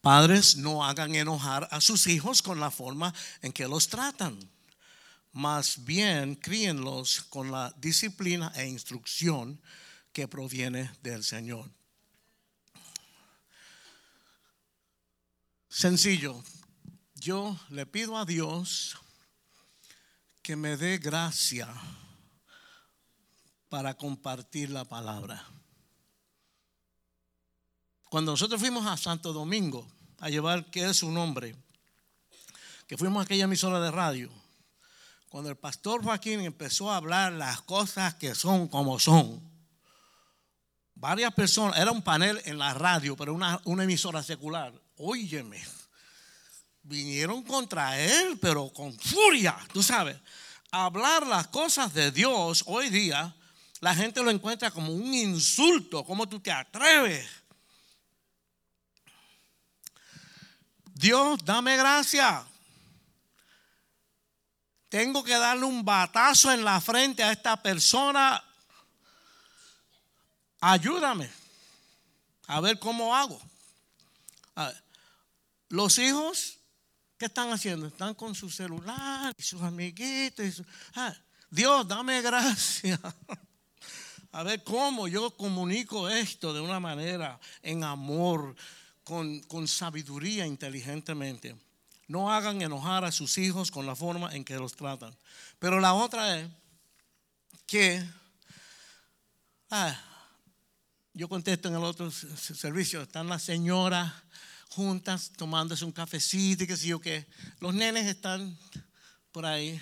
[0.00, 4.38] Padres, no hagan enojar a sus hijos con la forma en que los tratan.
[5.38, 9.62] Más bien, críenlos con la disciplina e instrucción
[10.12, 11.70] que proviene del Señor.
[15.68, 16.42] Sencillo,
[17.14, 18.98] yo le pido a Dios
[20.42, 21.72] que me dé gracia
[23.68, 25.46] para compartir la palabra.
[28.10, 29.86] Cuando nosotros fuimos a Santo Domingo
[30.18, 31.54] a llevar, que es su nombre,
[32.88, 34.47] que fuimos a aquella emisora de radio,
[35.28, 39.40] cuando el pastor Joaquín empezó a hablar las cosas que son como son,
[40.94, 45.62] varias personas, era un panel en la radio, pero una, una emisora secular, óyeme,
[46.82, 50.16] vinieron contra él, pero con furia, tú sabes,
[50.70, 53.34] hablar las cosas de Dios hoy día,
[53.80, 57.28] la gente lo encuentra como un insulto, como tú te atreves
[60.98, 62.44] Dios, dame gracia.
[64.88, 68.42] Tengo que darle un batazo en la frente a esta persona.
[70.60, 71.30] Ayúdame
[72.48, 73.40] a ver cómo hago.
[75.68, 76.58] Los hijos,
[77.18, 77.86] ¿qué están haciendo?
[77.86, 80.62] Están con su celular y sus amiguitos.
[80.94, 81.14] Ah,
[81.50, 82.98] Dios, dame gracia.
[84.32, 88.54] A ver cómo yo comunico esto de una manera en amor,
[89.02, 91.56] con, sabiduría inteligentemente.
[92.08, 95.14] No hagan enojar a sus hijos con la forma en que los tratan.
[95.58, 96.48] Pero la otra es
[97.66, 98.02] que,
[99.70, 99.94] ah,
[101.12, 104.12] yo contesto en el otro servicio, están las señoras
[104.70, 107.26] juntas tomándose un cafecito y qué sé yo qué.
[107.60, 108.56] Los nenes están
[109.30, 109.80] por ahí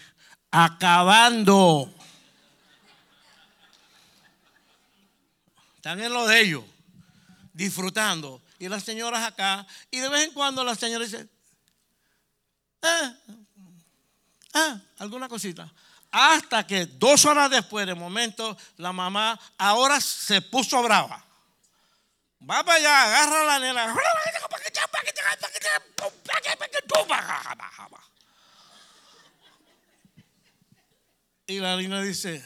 [0.50, 1.94] acabando.
[5.76, 6.64] Están en lo de ellos,
[7.52, 9.64] disfrutando y las señoras acá.
[9.90, 11.30] Y de vez en cuando las señoras dicen,
[12.86, 13.14] ah,
[14.54, 15.70] ah, alguna cosita.
[16.10, 21.22] Hasta que dos horas después, de momento, la mamá ahora se puso brava.
[22.48, 23.94] Va para allá, agarra la nena.
[31.48, 32.42] Y la niña dice,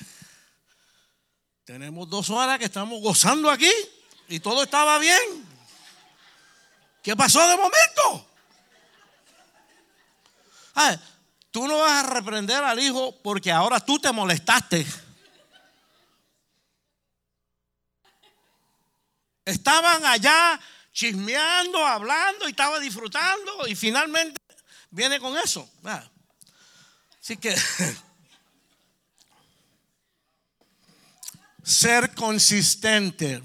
[1.65, 3.71] tenemos dos horas que estamos gozando aquí
[4.29, 5.49] y todo estaba bien.
[7.03, 8.30] ¿Qué pasó de momento?
[11.51, 14.87] Tú no vas a reprender al hijo porque ahora tú te molestaste.
[19.45, 20.61] Estaban allá
[20.93, 24.41] chismeando, hablando y estaba disfrutando y finalmente
[24.91, 25.69] viene con eso.
[27.21, 27.57] Así que
[31.63, 33.43] ser consistente,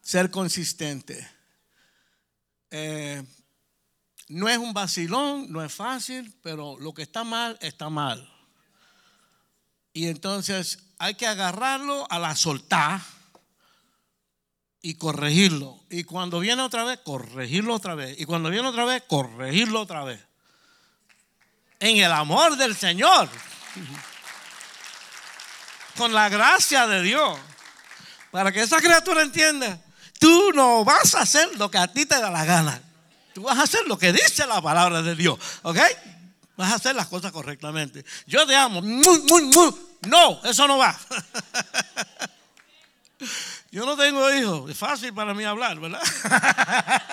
[0.00, 1.30] ser consistente.
[2.70, 3.22] Eh,
[4.28, 8.32] no es un vacilón, no es fácil, pero lo que está mal, está mal.
[9.92, 13.00] Y entonces hay que agarrarlo a la soltar
[14.82, 15.80] y corregirlo.
[15.90, 18.18] Y cuando viene otra vez, corregirlo otra vez.
[18.20, 20.20] Y cuando viene otra vez, corregirlo otra vez.
[21.80, 23.28] En el amor del Señor.
[25.96, 27.38] Con la gracia de Dios.
[28.30, 29.80] Para que esa criatura entienda
[30.18, 32.80] Tú no vas a hacer lo que a ti te da la gana.
[33.36, 35.38] Tú vas a hacer lo que dice la palabra de Dios.
[35.60, 35.76] ¿Ok?
[36.56, 38.02] Vas a hacer las cosas correctamente.
[38.26, 38.80] Yo te amo.
[38.80, 40.98] No, eso no va.
[43.70, 44.70] Yo no tengo hijos.
[44.70, 46.00] Es fácil para mí hablar, ¿verdad?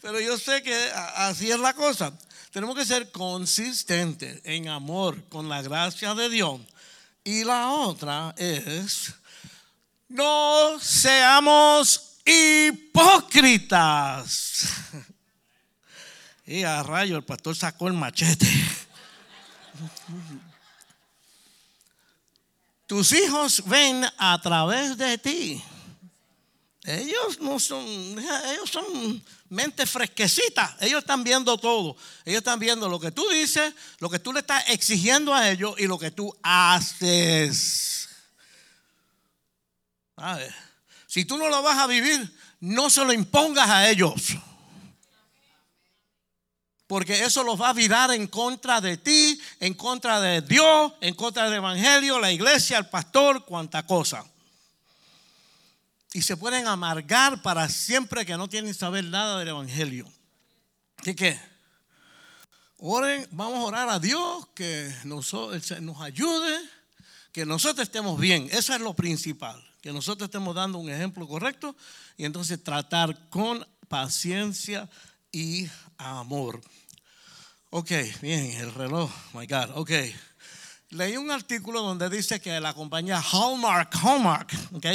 [0.00, 2.12] Pero yo sé que así es la cosa.
[2.52, 6.60] Tenemos que ser consistentes en amor con la gracia de Dios.
[7.24, 9.12] Y la otra es
[10.08, 13.72] no seamos hipócritas.
[16.46, 18.46] Y a rayo, el pastor sacó el machete.
[22.86, 25.64] Tus hijos ven a través de ti.
[26.84, 30.76] Ellos no son, ellos son mente fresquecita.
[30.80, 31.96] Ellos están viendo todo.
[32.26, 35.74] Ellos están viendo lo que tú dices, lo que tú le estás exigiendo a ellos
[35.78, 38.10] y lo que tú haces.
[41.14, 44.34] Si tú no lo vas a vivir, no se lo impongas a ellos.
[46.88, 51.14] Porque eso los va a virar en contra de ti, en contra de Dios, en
[51.14, 54.26] contra del Evangelio, la iglesia, el pastor, cuanta cosa.
[56.12, 60.12] Y se pueden amargar para siempre que no tienen saber nada del Evangelio.
[60.96, 61.40] Así que,
[62.78, 66.58] oren, vamos a orar a Dios que nos, nos ayude,
[67.30, 68.48] que nosotros estemos bien.
[68.50, 71.76] Eso es lo principal, que nosotros estemos dando un ejemplo correcto
[72.16, 74.88] y entonces tratar con paciencia
[75.30, 75.68] y
[75.98, 76.62] amor.
[77.68, 77.90] Ok,
[78.22, 79.90] bien, el reloj, my God, ok.
[80.88, 84.86] Leí un artículo donde dice que la compañía Hallmark, Hallmark, ok,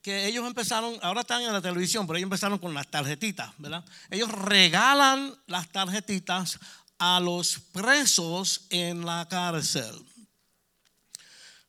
[0.00, 3.84] que ellos empezaron, ahora están en la televisión, pero ellos empezaron con las tarjetitas, ¿verdad?
[4.08, 6.60] Ellos regalan las tarjetitas
[6.96, 10.07] a los presos en la cárcel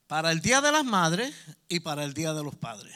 [0.09, 1.35] para el Día de las Madres
[1.69, 2.95] y para el Día de los Padres.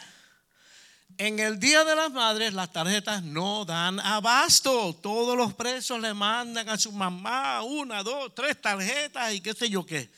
[1.20, 4.96] En el Día de las Madres las tarjetas no dan abasto.
[4.96, 9.70] Todos los presos le mandan a su mamá una, dos, tres tarjetas y qué sé
[9.70, 10.10] yo qué.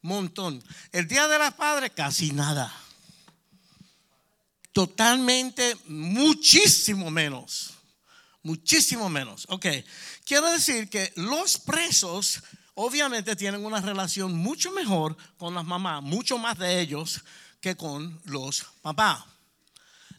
[0.00, 0.62] Montón.
[0.92, 2.72] El Día de las Padres casi nada.
[4.72, 7.72] Totalmente, muchísimo menos.
[8.44, 9.44] Muchísimo menos.
[9.48, 9.66] Ok.
[10.24, 12.44] Quiero decir que los presos
[12.74, 17.20] obviamente tienen una relación mucho mejor con las mamás, mucho más de ellos
[17.60, 19.24] que con los papás.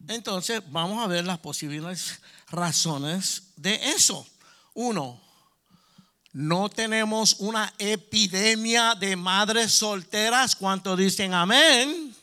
[0.08, 4.26] Entonces, vamos a ver las posibles razones de eso.
[4.74, 5.22] Uno,
[6.32, 10.56] no tenemos una epidemia de madres solteras.
[10.56, 12.16] ¿Cuántos dicen amén?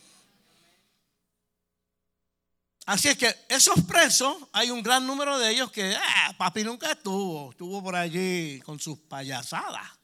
[2.85, 6.93] Así es que esos presos, hay un gran número de ellos que, ah, papi nunca
[6.93, 10.02] estuvo, estuvo por allí con sus payasadas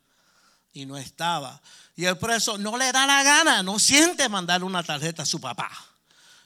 [0.79, 1.61] y no estaba.
[1.97, 5.41] Y el preso no le da la gana, no siente mandarle una tarjeta a su
[5.41, 5.71] papá.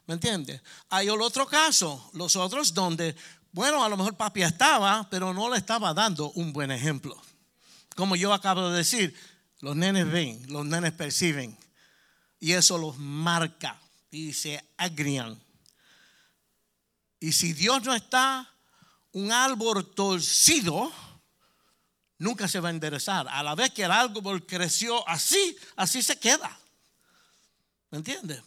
[0.07, 0.61] ¿Me entiendes?
[0.89, 3.15] Hay otro caso, los otros donde,
[3.53, 7.21] bueno, a lo mejor papi estaba, pero no le estaba dando un buen ejemplo.
[7.95, 9.15] Como yo acabo de decir,
[9.61, 11.57] los nenes ven, los nenes perciben.
[12.41, 13.79] Y eso los marca
[14.11, 15.39] y se agrian.
[17.21, 18.51] Y si Dios no está,
[19.13, 20.91] un árbol torcido
[22.23, 23.27] nunca se va a enderezar.
[23.29, 26.57] A la vez que el árbol creció así, así se queda.
[27.91, 28.41] ¿Me entiendes?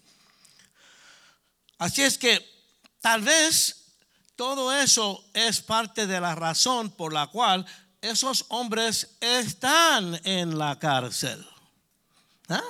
[1.77, 2.43] Así es que
[3.01, 3.91] tal vez
[4.35, 7.65] todo eso es parte de la razón por la cual
[8.01, 11.45] esos hombres están en la cárcel.
[12.47, 12.61] ¿Ah?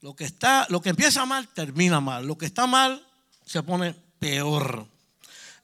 [0.00, 2.26] Lo que está, lo que empieza mal termina mal.
[2.26, 3.06] Lo que está mal
[3.46, 4.86] se pone peor.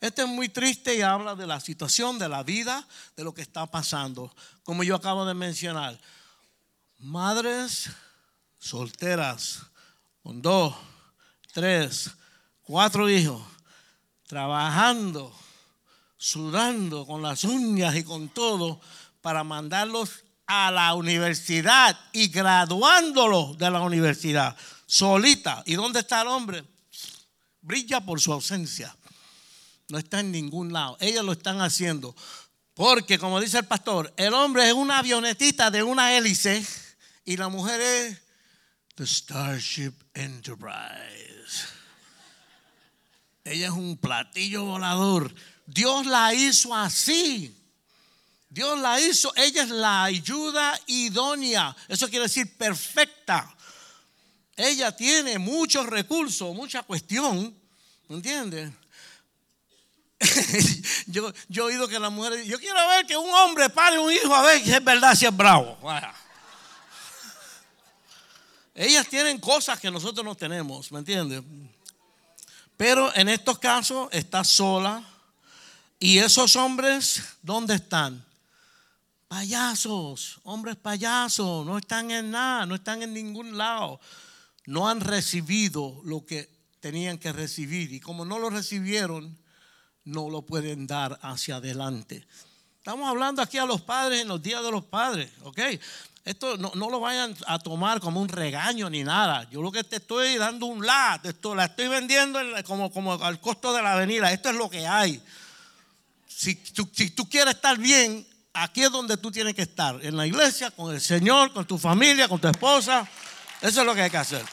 [0.05, 2.86] Este es muy triste y habla de la situación de la vida,
[3.16, 4.30] de lo que está pasando.
[4.62, 5.98] Como yo acabo de mencionar,
[6.98, 7.88] madres
[8.59, 9.62] solteras
[10.22, 10.74] con dos,
[11.55, 12.11] tres,
[12.61, 13.40] cuatro hijos,
[14.26, 15.34] trabajando,
[16.18, 18.82] sudando con las uñas y con todo
[19.22, 25.62] para mandarlos a la universidad y graduándolos de la universidad, solita.
[25.64, 26.62] ¿Y dónde está el hombre?
[27.62, 28.94] Brilla por su ausencia.
[29.95, 30.97] No está en ningún lado.
[30.99, 32.16] Ellos lo están haciendo.
[32.74, 36.66] Porque, como dice el pastor, el hombre es una avionetita de una hélice
[37.24, 38.20] y la mujer es
[38.97, 41.68] the Starship Enterprise.
[43.45, 45.32] Ella es un platillo volador.
[45.64, 47.57] Dios la hizo así.
[48.51, 51.76] Dios la hizo, ella es la ayuda idónea.
[51.86, 53.49] Eso quiere decir perfecta.
[54.57, 57.55] Ella tiene muchos recursos, mucha cuestión.
[58.09, 58.72] ¿Entiendes?
[61.07, 64.12] yo, yo, he oído que la mujer, yo quiero ver que un hombre pare un
[64.12, 65.79] hijo a ver si es verdad, si es bravo.
[68.75, 71.43] Ellas tienen cosas que nosotros no tenemos, ¿me entiendes?
[72.77, 75.03] Pero en estos casos está sola.
[76.01, 78.25] Y esos hombres, ¿dónde están?
[79.29, 84.01] Payasos, hombres payasos, no están en nada, no están en ningún lado.
[84.66, 86.51] No han recibido lo que
[86.81, 87.93] tenían que recibir.
[87.93, 89.39] Y como no lo recibieron,
[90.05, 92.26] no lo pueden dar hacia adelante.
[92.78, 95.59] Estamos hablando aquí a los padres en los días de los padres, ¿ok?
[96.24, 99.48] Esto no, lo vayan a tomar como un regaño ni nada.
[99.50, 103.40] Yo lo que te estoy dando un la, esto, la estoy vendiendo como, como al
[103.40, 104.32] costo de la avenida.
[104.32, 105.22] Esto es lo que hay.
[106.26, 110.02] Si tú, si tú quieres estar bien, aquí es donde tú tienes que estar.
[110.02, 113.07] En la iglesia, con el Señor, con tu familia, con tu esposa.
[113.61, 114.44] Eso es lo que hay que hacer.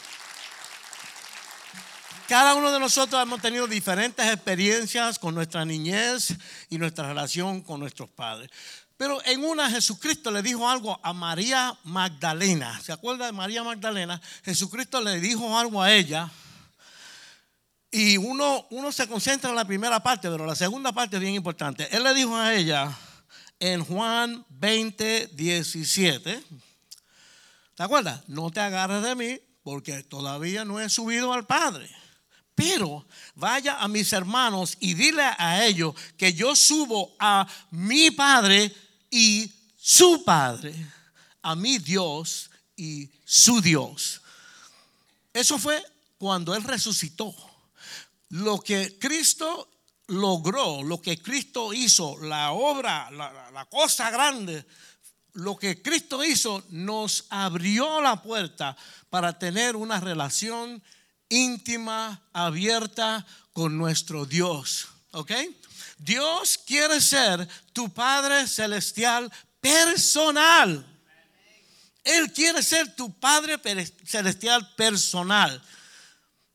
[2.32, 6.34] Cada uno de nosotros hemos tenido diferentes experiencias con nuestra niñez
[6.70, 8.50] y nuestra relación con nuestros padres.
[8.96, 12.80] Pero en una Jesucristo le dijo algo a María Magdalena.
[12.82, 14.22] ¿Se acuerda de María Magdalena?
[14.46, 16.32] Jesucristo le dijo algo a ella.
[17.92, 21.36] Y uno, uno se concentra en la primera parte, pero la segunda parte es bien
[21.36, 21.94] importante.
[21.94, 22.98] Él le dijo a ella,
[23.60, 26.44] en Juan 20, 17.
[27.76, 28.22] ¿Te acuerdas?
[28.30, 31.94] No te agarres de mí porque todavía no he subido al Padre.
[32.56, 38.74] Pero vaya a mis hermanos y dile a ellos que yo subo a mi Padre
[39.10, 40.74] y su Padre,
[41.42, 44.22] a mi Dios y su Dios.
[45.34, 45.84] Eso fue
[46.18, 47.34] cuando Él resucitó.
[48.30, 49.70] Lo que Cristo
[50.08, 54.66] logró, lo que Cristo hizo, la obra, la, cosa grande,
[55.34, 58.76] lo que Cristo hizo nos abrió la puerta
[59.10, 60.84] para tener una relación
[61.32, 64.88] íntima, abierta con nuestro Dios.
[65.12, 65.32] ¿Ok?
[65.98, 70.86] Dios quiere ser tu Padre Celestial personal.
[72.04, 73.60] Él quiere ser tu Padre
[74.06, 75.62] Celestial personal.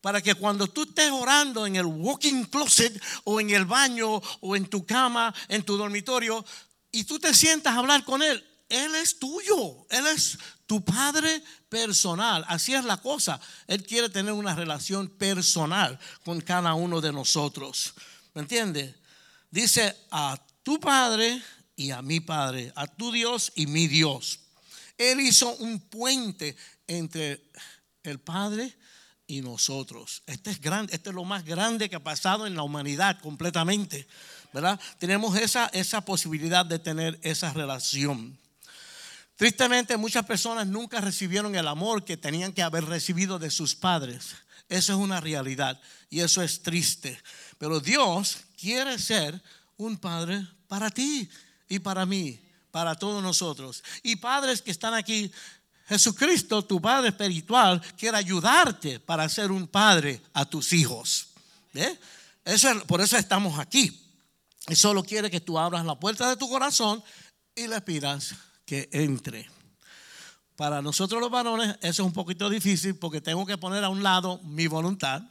[0.01, 4.57] Para que cuando tú estés orando en el walking closet o en el baño o
[4.57, 6.45] en tu cama, en tu dormitorio,
[6.93, 9.87] y tú te sientas a hablar con Él, Él es tuyo.
[9.91, 12.45] Él es tu Padre personal.
[12.49, 13.41] Así es la cosa.
[13.67, 17.95] Él quiere tener una relación personal con cada uno de nosotros.
[18.35, 18.95] ¿Me entiendes?
[19.51, 21.41] Dice a tu Padre
[21.77, 24.41] y a mi Padre, a tu Dios y mi Dios.
[24.99, 26.57] Él hizo un puente
[26.87, 27.43] entre
[28.03, 28.77] el Padre
[29.27, 30.23] y nosotros.
[30.27, 34.07] Este es grande, este es lo más grande que ha pasado en la humanidad completamente.
[34.53, 34.81] ¿Verdad?
[34.99, 38.39] Tenemos esa, esa posibilidad de tener esa relación.
[39.37, 44.35] Tristemente, muchas personas nunca recibieron el amor que tenían que haber recibido de sus padres.
[44.69, 45.79] Eso es una realidad
[46.09, 47.21] y eso es triste.
[47.59, 49.41] Pero Dios quiere ser
[49.77, 51.29] un padre para ti
[51.69, 53.85] y para mí, para todos nosotros.
[54.03, 55.31] Y padres que están aquí,
[55.87, 61.29] Jesucristo, tu Padre espiritual, quiere ayudarte para ser un padre a tus hijos.
[62.45, 64.03] Eso, por eso estamos aquí.
[64.69, 67.05] Y solo quiere que tú abras la puerta de tu corazón
[67.55, 68.35] y le pidas
[68.67, 69.49] que entre.
[70.57, 74.03] Para nosotros los varones eso es un poquito difícil porque tengo que poner a un
[74.03, 75.23] lado mi voluntad.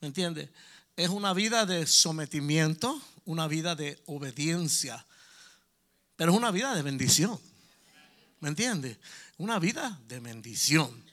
[0.00, 0.48] ¿Me entiendes?
[0.96, 5.04] Es una vida de sometimiento, una vida de obediencia,
[6.16, 7.38] pero es una vida de bendición.
[8.40, 8.98] ¿Me entiendes?
[9.36, 11.04] Una vida de bendición.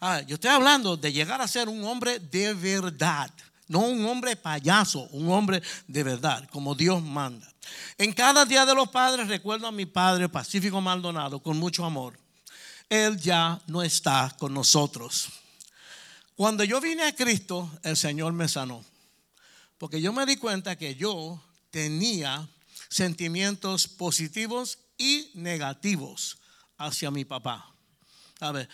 [0.00, 3.30] Ah, yo estoy hablando de llegar a ser un hombre de verdad.
[3.72, 7.50] No un hombre payaso, un hombre de verdad, como Dios manda.
[7.96, 12.18] En cada día de los padres recuerdo a mi padre Pacífico Maldonado con mucho amor.
[12.90, 15.30] Él ya no está con nosotros.
[16.36, 18.84] Cuando yo vine a Cristo, el Señor me sanó.
[19.78, 22.46] Porque yo me di cuenta que yo tenía
[22.90, 26.36] sentimientos positivos y negativos
[26.76, 27.72] hacia mi papá.
[28.52, 28.68] ver,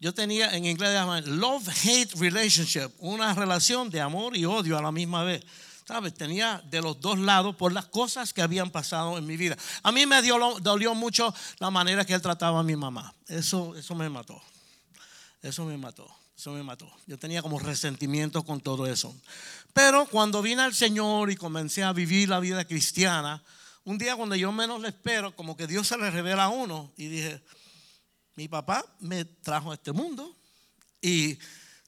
[0.00, 0.96] Yo tenía en inglés
[1.26, 5.44] love-hate relationship, una relación de amor y odio a la misma vez.
[5.86, 6.12] ¿Sabes?
[6.14, 9.56] Tenía de los dos lados por las cosas que habían pasado en mi vida.
[9.82, 13.14] A mí me dio, dolió mucho la manera que él trataba a mi mamá.
[13.26, 14.40] Eso, eso me mató.
[15.40, 16.06] Eso me mató.
[16.36, 16.88] Eso me mató.
[17.06, 19.16] Yo tenía como resentimiento con todo eso.
[19.72, 23.42] Pero cuando vine al Señor y comencé a vivir la vida cristiana,
[23.84, 26.92] un día cuando yo menos le espero, como que Dios se le revela a uno
[26.96, 27.42] y dije,
[28.38, 30.32] mi papá me trajo a este mundo
[31.02, 31.36] y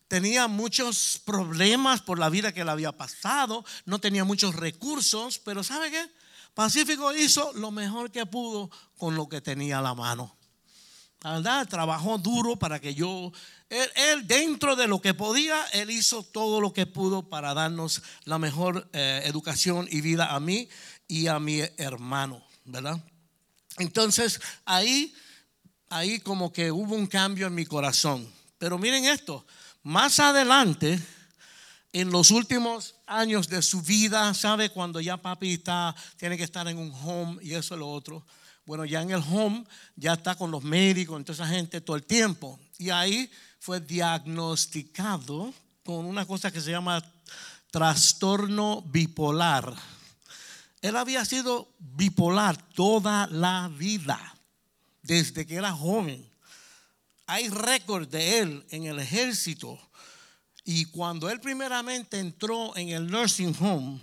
[0.09, 5.63] tenía muchos problemas por la vida que le había pasado, no tenía muchos recursos, pero
[5.63, 6.05] ¿sabe qué?
[6.53, 10.37] Pacífico hizo lo mejor que pudo con lo que tenía a la mano.
[11.23, 13.31] La verdad, trabajó duro para que yo,
[13.69, 18.41] él, dentro de lo que podía, él hizo todo lo que pudo para darnos la
[18.41, 20.69] mejor eh, educación y vida a mí
[21.07, 23.01] y a mi hermano, ¿verdad?
[23.79, 25.15] Entonces ahí,
[25.91, 28.27] ahí como que hubo un cambio en mi corazón.
[28.59, 29.45] Pero miren esto,
[29.83, 30.99] más adelante,
[31.93, 34.71] en los últimos años de su vida, ¿sabe?
[34.71, 38.25] Cuando ya papi está, tiene que estar en un home y eso es lo otro.
[38.65, 39.65] Bueno, ya en el home
[39.97, 42.61] ya está con los médicos, con toda esa gente todo el tiempo.
[42.79, 45.53] Y ahí fue diagnosticado
[45.85, 47.03] con una cosa que se llama
[47.71, 49.75] trastorno bipolar.
[50.81, 54.35] Él había sido bipolar toda la vida,
[55.03, 56.29] desde que era joven.
[57.27, 59.79] Hay récord de él en el ejército.
[60.65, 64.01] Y cuando él primeramente entró en el nursing home,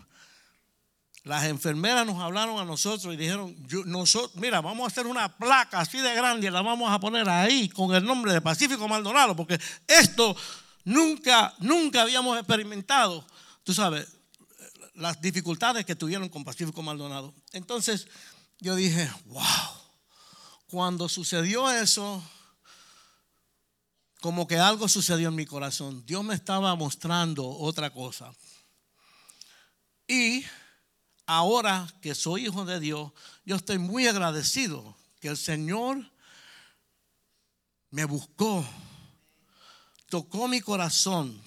[1.27, 5.81] las enfermeras nos hablaron a nosotros y dijeron, nosotros, mira, vamos a hacer una placa
[5.81, 9.35] así de grande y la vamos a poner ahí con el nombre de Pacífico Maldonado,
[9.35, 10.35] porque esto
[10.85, 13.25] nunca, nunca habíamos experimentado.
[13.63, 14.07] Tú sabes,
[14.95, 17.33] las dificultades que tuvieron con Pacífico Maldonado.
[17.51, 18.07] Entonces
[18.59, 19.43] yo dije, wow,
[20.67, 22.23] cuando sucedió eso,
[24.21, 26.05] como que algo sucedió en mi corazón.
[26.05, 28.33] Dios me estaba mostrando otra cosa.
[30.07, 30.45] Y
[31.25, 33.11] ahora que soy hijo de Dios,
[33.45, 36.09] yo estoy muy agradecido que el Señor
[37.89, 38.65] me buscó,
[40.09, 41.41] tocó mi corazón,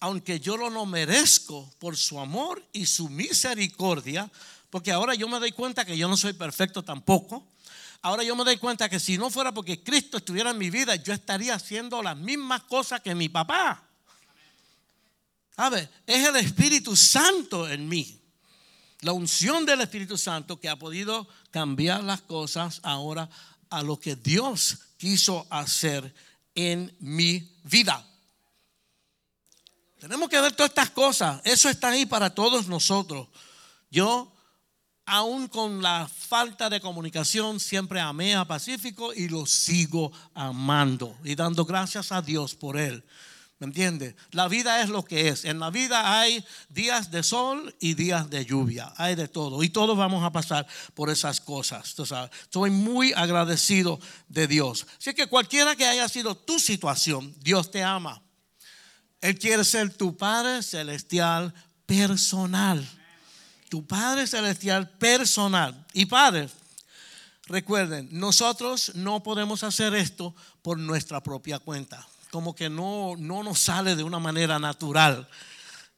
[0.00, 4.30] aunque yo lo no merezco por su amor y su misericordia,
[4.68, 7.46] porque ahora yo me doy cuenta que yo no soy perfecto tampoco.
[8.04, 10.94] Ahora yo me doy cuenta que si no fuera porque Cristo estuviera en mi vida,
[10.94, 13.82] yo estaría haciendo las mismas cosas que mi papá.
[15.56, 15.88] ¿Sabe?
[16.06, 18.20] Es el Espíritu Santo en mí.
[19.00, 23.30] La unción del Espíritu Santo que ha podido cambiar las cosas ahora
[23.70, 26.14] a lo que Dios quiso hacer
[26.54, 28.06] en mi vida.
[29.98, 31.40] Tenemos que ver todas estas cosas.
[31.42, 33.28] Eso está ahí para todos nosotros.
[33.90, 34.30] Yo,
[35.06, 41.34] aún con la falta de comunicación, siempre amé a Pacífico y lo sigo amando y
[41.34, 43.04] dando gracias a Dios por él.
[43.60, 44.16] ¿Me entiende?
[44.32, 45.44] La vida es lo que es.
[45.44, 48.92] En la vida hay días de sol y días de lluvia.
[48.96, 49.62] Hay de todo.
[49.62, 51.94] Y todos vamos a pasar por esas cosas.
[52.42, 54.86] Estoy muy agradecido de Dios.
[54.98, 58.20] Así que cualquiera que haya sido tu situación, Dios te ama.
[59.20, 61.54] Él quiere ser tu Padre Celestial
[61.86, 62.86] personal.
[63.68, 65.86] Tu Padre Celestial personal.
[65.92, 66.48] Y Padre,
[67.46, 72.06] recuerden, nosotros no podemos hacer esto por nuestra propia cuenta.
[72.30, 75.28] Como que no, no nos sale de una manera natural.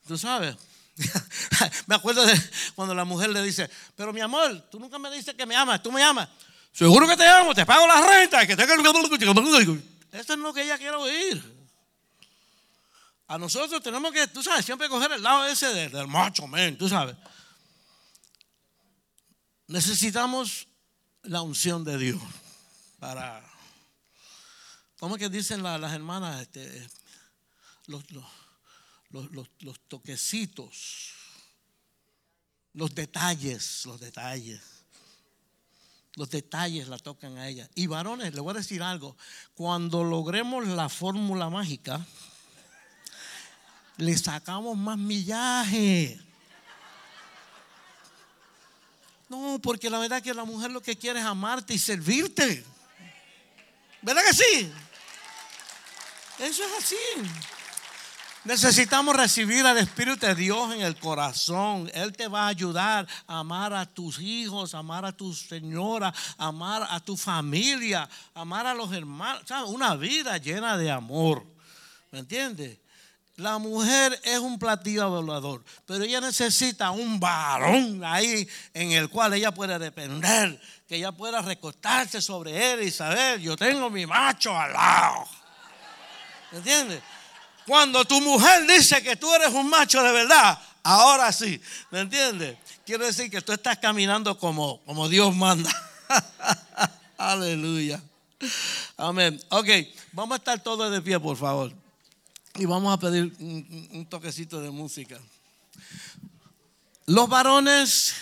[0.06, 0.56] ¿Tú sabes?
[1.86, 2.40] me acuerdo de
[2.74, 5.82] cuando la mujer le dice, pero mi amor, tú nunca me dices que me amas,
[5.82, 6.28] tú me amas.
[6.72, 8.46] Seguro que te amo, te pago la renta.
[8.46, 8.54] Que
[10.12, 11.56] Eso es lo que ella quiere oír.
[13.28, 16.88] A nosotros tenemos que, tú sabes, siempre coger el lado ese del, macho, man, tú
[16.88, 17.16] sabes.
[19.68, 20.68] Necesitamos
[21.22, 22.22] la unción de Dios
[23.00, 23.42] para,
[24.98, 26.42] ¿cómo que dicen las hermanas?
[26.42, 26.88] Este,
[27.86, 28.04] los,
[29.10, 31.12] los toquecitos,
[32.74, 34.60] los detalles, los detalles.
[36.14, 37.68] Los detalles la tocan a ella.
[37.74, 39.18] Y varones, le voy a decir algo.
[39.54, 42.06] Cuando logremos la fórmula mágica,
[43.98, 46.18] le sacamos más millaje.
[49.28, 52.64] No, porque la verdad es que la mujer lo que quiere es amarte y servirte.
[54.02, 54.72] ¿Verdad que sí?
[56.38, 56.96] Eso es así.
[58.44, 61.90] Necesitamos recibir al Espíritu de Dios en el corazón.
[61.92, 66.86] Él te va a ayudar a amar a tus hijos, amar a tu señora, amar
[66.88, 69.42] a tu familia, amar a los hermanos.
[69.66, 71.44] Una vida llena de amor.
[72.12, 72.78] ¿Me entiendes?
[73.36, 79.34] La mujer es un platillo volador, pero ella necesita un varón ahí en el cual
[79.34, 80.58] ella pueda depender,
[80.88, 85.28] que ella pueda recostarse sobre él y saber, yo tengo mi macho al lado.
[86.50, 87.02] ¿Me entiendes?
[87.66, 91.60] Cuando tu mujer dice que tú eres un macho de verdad, ahora sí,
[91.90, 92.56] ¿me entiendes?
[92.86, 95.70] Quiero decir que tú estás caminando como, como Dios manda.
[97.18, 98.00] Aleluya.
[98.96, 99.38] Amén.
[99.50, 99.68] Ok,
[100.12, 101.85] vamos a estar todos de pie, por favor.
[102.58, 105.20] Y vamos a pedir un, toquecito de música.
[107.04, 108.14] Los varones,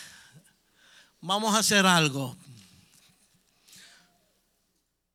[1.20, 2.36] vamos a hacer algo.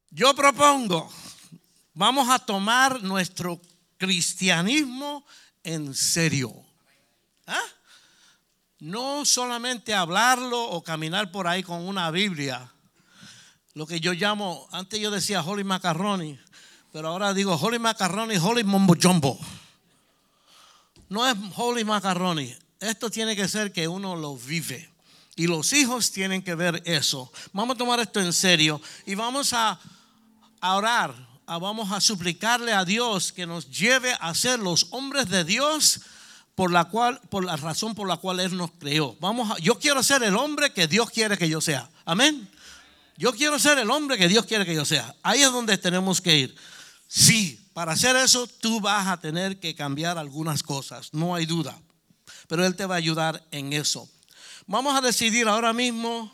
[0.10, 1.12] Yo propongo,
[1.94, 3.62] vamos a tomar nuestro
[3.98, 5.26] cristianismo
[5.64, 6.54] en serio.
[7.46, 7.60] ¿Ah?
[8.80, 12.72] No solamente hablarlo o caminar por ahí con una Biblia.
[13.74, 16.40] Lo que yo llamo, antes yo decía Holy Macaroni,
[16.92, 19.40] pero ahora digo holy macaroni, holy mombo jumbo.
[21.10, 22.56] No es holy macaroni.
[22.80, 24.90] Esto tiene que ser que uno lo vive.
[25.36, 27.32] Y los hijos tienen que ver eso.
[27.54, 29.80] Vamos a tomar esto en serio y vamos a,
[30.62, 31.16] orar,
[31.48, 36.02] vamos a suplicarle a Dios que nos lleve a ser los hombres de Dios
[36.56, 39.16] por la cual por la razón por la cual él nos creó.
[39.22, 41.90] Vamos yo quiero ser el hombre que Dios quiere que yo sea.
[42.04, 42.50] Amén.
[43.16, 45.16] Yo quiero ser el hombre que Dios quiere que yo sea.
[45.24, 46.56] Ahí es donde tenemos que ir.
[47.12, 51.76] Sí, para hacer eso tú vas a tener que cambiar algunas cosas, no hay duda.
[52.48, 54.08] Pero Él te va a ayudar en eso.
[54.68, 56.32] Vamos a decidir ahora mismo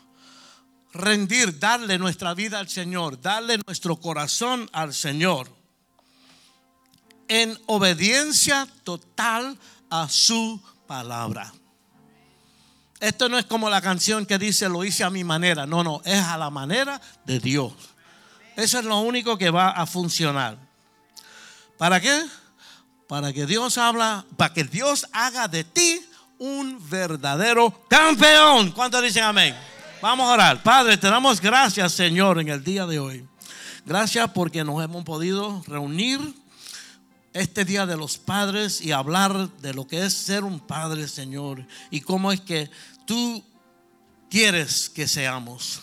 [0.92, 5.50] rendir, darle nuestra vida al Señor, darle nuestro corazón al Señor
[7.28, 9.58] en obediencia total
[9.88, 11.54] a su palabra.
[13.00, 16.02] Esto no es como la canción que dice lo hice a mi manera, no, no,
[16.04, 17.72] es a la manera de Dios.
[18.56, 20.65] Eso es lo único que va a funcionar.
[21.78, 22.22] ¿Para qué?
[23.08, 26.00] Para que Dios habla, para que Dios haga de ti
[26.38, 28.72] un verdadero campeón.
[28.72, 29.54] ¿Cuántos dicen amén?
[30.02, 30.62] Vamos a orar.
[30.62, 33.26] Padre, te damos gracias, Señor, en el día de hoy.
[33.84, 36.20] Gracias porque nos hemos podido reunir
[37.32, 41.66] este día de los padres y hablar de lo que es ser un padre, Señor,
[41.90, 42.70] y cómo es que
[43.06, 43.44] tú
[44.30, 45.80] quieres que seamos.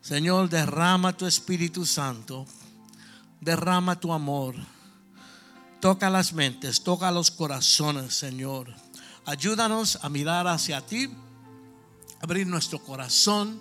[0.00, 2.46] Señor, derrama tu Espíritu Santo,
[3.40, 4.54] derrama tu amor,
[5.80, 8.74] toca las mentes, toca los corazones, Señor.
[9.26, 11.10] Ayúdanos a mirar hacia ti,
[12.20, 13.60] abrir nuestro corazón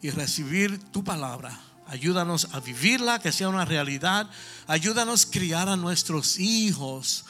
[0.00, 1.58] y recibir tu palabra.
[1.86, 4.28] Ayúdanos a vivirla, que sea una realidad.
[4.66, 7.24] Ayúdanos a criar a nuestros hijos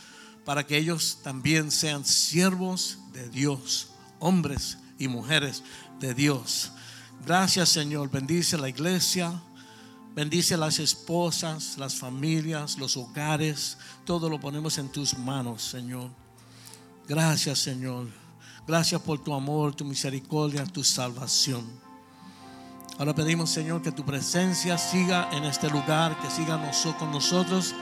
[0.44, 3.88] para que ellos también sean siervos de Dios,
[4.18, 5.62] hombres y mujeres
[6.00, 6.70] de Dios.
[7.24, 9.32] Gracias Señor, bendice la iglesia,
[10.14, 16.10] bendice las esposas, las familias, los hogares, todo lo ponemos en tus manos Señor.
[17.08, 18.08] Gracias Señor,
[18.66, 21.64] gracias por tu amor, tu misericordia, tu salvación.
[22.98, 26.60] Ahora pedimos Señor que tu presencia siga en este lugar, que siga
[26.98, 27.74] con nosotros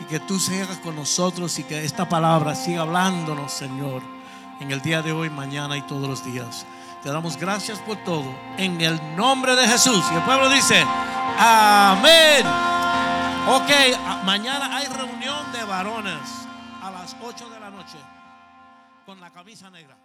[0.00, 4.02] y que tú sigas con nosotros y que esta palabra siga hablándonos Señor
[4.60, 6.66] en el día de hoy, mañana y todos los días.
[7.02, 8.26] Te damos gracias por todo.
[8.58, 10.04] En el nombre de Jesús.
[10.12, 10.84] Y el pueblo dice,
[11.38, 12.46] amén.
[13.48, 13.70] Ok,
[14.24, 16.20] mañana hay reunión de varones
[16.82, 17.96] a las 8 de la noche
[19.06, 19.96] con la camisa negra.